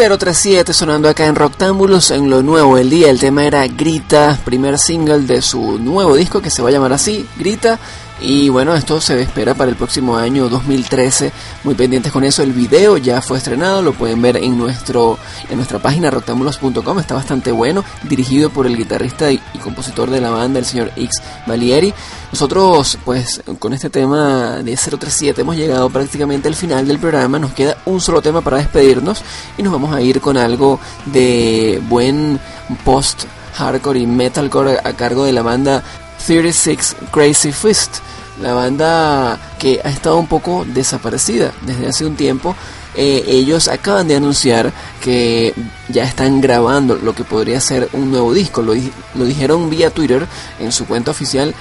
037 0.00 0.72
sonando 0.72 1.10
acá 1.10 1.26
en 1.26 1.34
Roctámbulos 1.34 2.10
en 2.10 2.30
lo 2.30 2.42
nuevo 2.42 2.76
del 2.76 2.88
día. 2.88 3.10
El 3.10 3.20
tema 3.20 3.44
era 3.44 3.66
Grita, 3.66 4.38
primer 4.46 4.78
single 4.78 5.20
de 5.20 5.42
su 5.42 5.78
nuevo 5.78 6.16
disco 6.16 6.40
que 6.40 6.48
se 6.48 6.62
va 6.62 6.70
a 6.70 6.72
llamar 6.72 6.94
así, 6.94 7.28
Grita. 7.36 7.78
Y 8.22 8.50
bueno, 8.50 8.74
esto 8.74 9.00
se 9.00 9.20
espera 9.22 9.54
para 9.54 9.70
el 9.70 9.76
próximo 9.76 10.16
año 10.16 10.48
2013. 10.48 11.32
Muy 11.64 11.74
pendientes 11.74 12.12
con 12.12 12.22
eso. 12.22 12.42
El 12.42 12.52
video 12.52 12.98
ya 12.98 13.22
fue 13.22 13.38
estrenado, 13.38 13.80
lo 13.80 13.94
pueden 13.94 14.20
ver 14.20 14.36
en 14.36 14.58
nuestro 14.58 15.18
en 15.48 15.56
nuestra 15.56 15.78
página 15.78 16.10
roctambulos.com. 16.10 16.98
Está 16.98 17.14
bastante 17.14 17.50
bueno, 17.50 17.82
dirigido 18.02 18.50
por 18.50 18.66
el 18.66 18.76
guitarrista 18.76 19.32
y, 19.32 19.40
y 19.54 19.58
compositor 19.58 20.10
de 20.10 20.20
la 20.20 20.30
banda, 20.30 20.58
el 20.58 20.66
señor 20.66 20.92
X 20.96 21.10
Valieri. 21.46 21.94
Nosotros, 22.30 22.98
pues, 23.04 23.42
con 23.58 23.72
este 23.72 23.88
tema 23.88 24.58
de 24.62 24.76
037 24.76 25.40
hemos 25.40 25.56
llegado 25.56 25.88
prácticamente 25.88 26.48
al 26.48 26.54
final 26.54 26.86
del 26.86 26.98
programa. 26.98 27.38
Nos 27.38 27.54
queda 27.54 27.78
un 27.86 28.00
solo 28.00 28.20
tema 28.20 28.42
para 28.42 28.58
despedirnos 28.58 29.22
y 29.56 29.62
nos 29.62 29.72
vamos 29.72 29.94
a 29.94 30.00
ir 30.02 30.20
con 30.20 30.36
algo 30.36 30.78
de 31.06 31.82
buen 31.88 32.38
post 32.84 33.24
hardcore 33.54 33.98
y 33.98 34.06
metalcore 34.06 34.78
a 34.78 34.92
cargo 34.92 35.24
de 35.24 35.32
la 35.32 35.42
banda 35.42 35.82
36 36.26 36.96
Crazy 37.10 37.52
Fist, 37.52 37.96
la 38.40 38.52
banda 38.54 39.38
que 39.58 39.80
ha 39.84 39.88
estado 39.90 40.16
un 40.18 40.26
poco 40.26 40.64
desaparecida 40.66 41.52
desde 41.62 41.88
hace 41.88 42.04
un 42.06 42.16
tiempo. 42.16 42.54
Eh, 42.94 43.24
ellos 43.28 43.68
acaban 43.68 44.08
de 44.08 44.16
anunciar 44.16 44.72
que 45.00 45.54
ya 45.88 46.04
están 46.04 46.40
grabando 46.40 46.96
lo 46.96 47.14
que 47.14 47.22
podría 47.24 47.60
ser 47.60 47.88
un 47.92 48.10
nuevo 48.10 48.32
disco. 48.34 48.62
Lo, 48.62 48.72
di- 48.72 48.92
lo 49.14 49.24
dijeron 49.24 49.70
vía 49.70 49.90
Twitter 49.90 50.26
en 50.58 50.72
su 50.72 50.86
cuenta 50.86 51.10
oficial. 51.12 51.54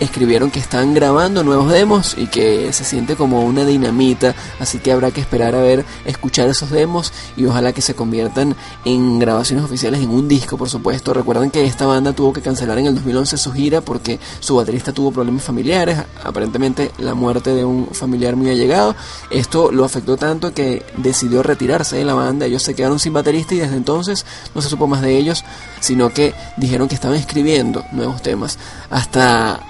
Escribieron 0.00 0.50
que 0.50 0.58
están 0.58 0.92
grabando 0.92 1.44
nuevos 1.44 1.70
demos 1.70 2.16
y 2.18 2.26
que 2.26 2.72
se 2.72 2.84
siente 2.84 3.16
como 3.16 3.44
una 3.44 3.64
dinamita, 3.64 4.34
así 4.58 4.78
que 4.78 4.92
habrá 4.92 5.10
que 5.10 5.20
esperar 5.20 5.54
a 5.54 5.60
ver, 5.60 5.84
escuchar 6.04 6.48
esos 6.48 6.70
demos 6.70 7.12
y 7.36 7.46
ojalá 7.46 7.72
que 7.72 7.80
se 7.80 7.94
conviertan 7.94 8.56
en 8.84 9.18
grabaciones 9.18 9.64
oficiales 9.64 10.00
en 10.00 10.10
un 10.10 10.28
disco, 10.28 10.56
por 10.56 10.68
supuesto. 10.68 11.14
Recuerden 11.14 11.50
que 11.50 11.64
esta 11.64 11.86
banda 11.86 12.12
tuvo 12.12 12.32
que 12.32 12.42
cancelar 12.42 12.78
en 12.78 12.86
el 12.86 12.94
2011 12.94 13.36
su 13.36 13.52
gira 13.52 13.80
porque 13.80 14.18
su 14.40 14.56
baterista 14.56 14.92
tuvo 14.92 15.12
problemas 15.12 15.42
familiares, 15.42 15.98
aparentemente 16.22 16.90
la 16.98 17.14
muerte 17.14 17.54
de 17.54 17.64
un 17.64 17.88
familiar 17.92 18.36
muy 18.36 18.50
allegado. 18.50 18.96
Esto 19.30 19.70
lo 19.70 19.84
afectó 19.84 20.16
tanto 20.16 20.52
que 20.52 20.84
decidió 20.96 21.42
retirarse 21.42 21.96
de 21.96 22.04
la 22.04 22.14
banda. 22.14 22.46
Ellos 22.46 22.62
se 22.62 22.74
quedaron 22.74 22.98
sin 22.98 23.12
baterista 23.12 23.54
y 23.54 23.58
desde 23.58 23.76
entonces 23.76 24.26
no 24.54 24.62
se 24.62 24.68
supo 24.68 24.86
más 24.86 25.02
de 25.02 25.16
ellos, 25.16 25.44
sino 25.80 26.10
que 26.10 26.34
dijeron 26.56 26.88
que 26.88 26.94
estaban 26.94 27.16
escribiendo 27.16 27.84
nuevos 27.92 28.22
temas. 28.22 28.58
Hasta 28.90 29.60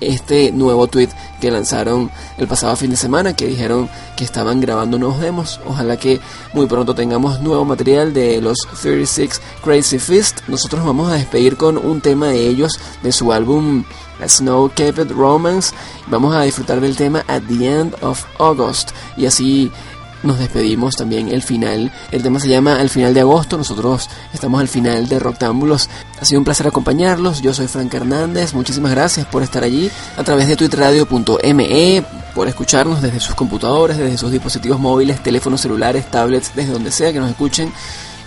este 0.00 0.52
nuevo 0.52 0.86
tweet 0.86 1.08
que 1.40 1.50
lanzaron 1.50 2.10
el 2.38 2.46
pasado 2.46 2.76
fin 2.76 2.90
de 2.90 2.96
semana 2.96 3.34
que 3.34 3.46
dijeron 3.46 3.88
que 4.16 4.24
estaban 4.24 4.60
grabando 4.60 4.98
nuevos 4.98 5.20
demos. 5.20 5.60
Ojalá 5.66 5.96
que 5.96 6.20
muy 6.52 6.66
pronto 6.66 6.94
tengamos 6.94 7.40
nuevo 7.40 7.64
material 7.64 8.12
de 8.12 8.40
los 8.40 8.58
36 8.80 9.40
Crazy 9.62 9.98
Fist. 9.98 10.40
Nosotros 10.48 10.80
nos 10.80 10.88
vamos 10.88 11.10
a 11.10 11.14
despedir 11.16 11.56
con 11.56 11.78
un 11.78 12.00
tema 12.00 12.28
de 12.28 12.46
ellos 12.46 12.78
de 13.02 13.12
su 13.12 13.32
álbum 13.32 13.84
Snow 14.26 14.68
Capped 14.68 15.10
Romance. 15.10 15.74
Vamos 16.08 16.34
a 16.34 16.42
disfrutar 16.42 16.80
del 16.80 16.96
tema 16.96 17.24
At 17.28 17.42
the 17.48 17.66
End 17.66 17.94
of 18.02 18.24
August 18.38 18.90
y 19.16 19.26
así 19.26 19.70
nos 20.26 20.38
despedimos 20.38 20.96
también 20.96 21.28
el 21.28 21.42
final. 21.42 21.90
El 22.10 22.22
tema 22.22 22.40
se 22.40 22.48
llama 22.48 22.80
Al 22.80 22.90
final 22.90 23.14
de 23.14 23.20
agosto. 23.20 23.56
Nosotros 23.56 24.10
estamos 24.32 24.60
al 24.60 24.68
final 24.68 25.08
de 25.08 25.18
Roctámbulos. 25.18 25.88
Ha 26.20 26.24
sido 26.24 26.40
un 26.40 26.44
placer 26.44 26.66
acompañarlos. 26.66 27.40
Yo 27.40 27.54
soy 27.54 27.68
Frank 27.68 27.92
Hernández. 27.94 28.54
Muchísimas 28.54 28.92
gracias 28.92 29.26
por 29.26 29.42
estar 29.42 29.62
allí 29.64 29.90
a 30.16 30.24
través 30.24 30.48
de 30.48 30.56
twitteradio.me, 30.56 32.04
por 32.34 32.48
escucharnos 32.48 33.00
desde 33.02 33.20
sus 33.20 33.34
computadores, 33.34 33.96
desde 33.96 34.18
sus 34.18 34.30
dispositivos 34.30 34.78
móviles, 34.78 35.22
teléfonos 35.22 35.60
celulares, 35.60 36.10
tablets, 36.10 36.52
desde 36.54 36.72
donde 36.72 36.90
sea 36.90 37.12
que 37.12 37.20
nos 37.20 37.30
escuchen. 37.30 37.72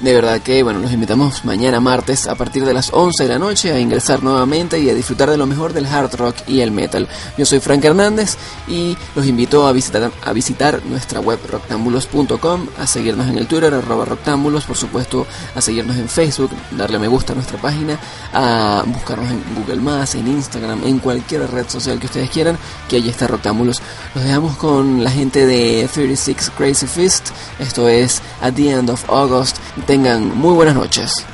De 0.01 0.13
verdad 0.13 0.41
que, 0.41 0.63
bueno, 0.63 0.79
los 0.79 0.93
invitamos 0.93 1.43
mañana 1.43 1.81
martes 1.81 2.27
a 2.27 2.35
partir 2.35 2.65
de 2.65 2.73
las 2.73 2.91
11 2.93 3.23
de 3.23 3.29
la 3.29 3.37
noche 3.37 3.73
a 3.73 3.79
ingresar 3.79 4.23
nuevamente 4.23 4.79
y 4.79 4.89
a 4.89 4.93
disfrutar 4.93 5.29
de 5.29 5.35
lo 5.35 5.45
mejor 5.45 5.73
del 5.73 5.85
hard 5.85 6.15
rock 6.15 6.35
y 6.47 6.61
el 6.61 6.71
metal. 6.71 7.07
Yo 7.37 7.45
soy 7.45 7.59
Frank 7.59 7.83
Hernández 7.83 8.37
y 8.67 8.97
los 9.13 9.25
invito 9.25 9.67
a 9.67 9.73
visitar, 9.73 10.09
a 10.23 10.31
visitar 10.31 10.85
nuestra 10.85 11.19
web 11.19 11.39
roctambulos.com, 11.49 12.67
a 12.79 12.87
seguirnos 12.87 13.27
en 13.27 13.39
el 13.39 13.47
Twitter, 13.47 13.73
arroba 13.73 14.05
roctambulos, 14.05 14.63
por 14.63 14.77
supuesto, 14.77 15.27
a 15.53 15.59
seguirnos 15.59 15.97
en 15.97 16.07
Facebook, 16.07 16.51
darle 16.71 16.97
me 16.97 17.09
gusta 17.09 17.33
a 17.33 17.35
nuestra 17.35 17.59
página, 17.59 17.99
a 18.33 18.83
buscarnos 18.87 19.29
en 19.29 19.43
Google 19.55 19.81
Más, 19.81 20.15
en 20.15 20.27
Instagram, 20.27 20.81
en 20.85 20.99
cualquier 20.99 21.49
red 21.51 21.67
social 21.67 21.99
que 21.99 22.05
ustedes 22.05 22.29
quieran, 22.29 22.57
que 22.87 22.95
allí 22.95 23.09
está 23.09 23.27
Roctámbulos. 23.27 23.81
Los 24.15 24.23
dejamos 24.23 24.55
con 24.55 25.03
la 25.03 25.11
gente 25.11 25.45
de 25.45 25.89
36 25.93 26.51
Crazy 26.57 26.87
Fist. 26.87 27.29
Esto 27.59 27.87
es 27.89 28.21
At 28.41 28.53
the 28.53 28.71
End 28.71 28.89
of 28.89 29.03
August. 29.09 29.57
Tengan 29.89 30.37
muy 30.37 30.53
buenas 30.53 30.75
noches. 30.75 31.25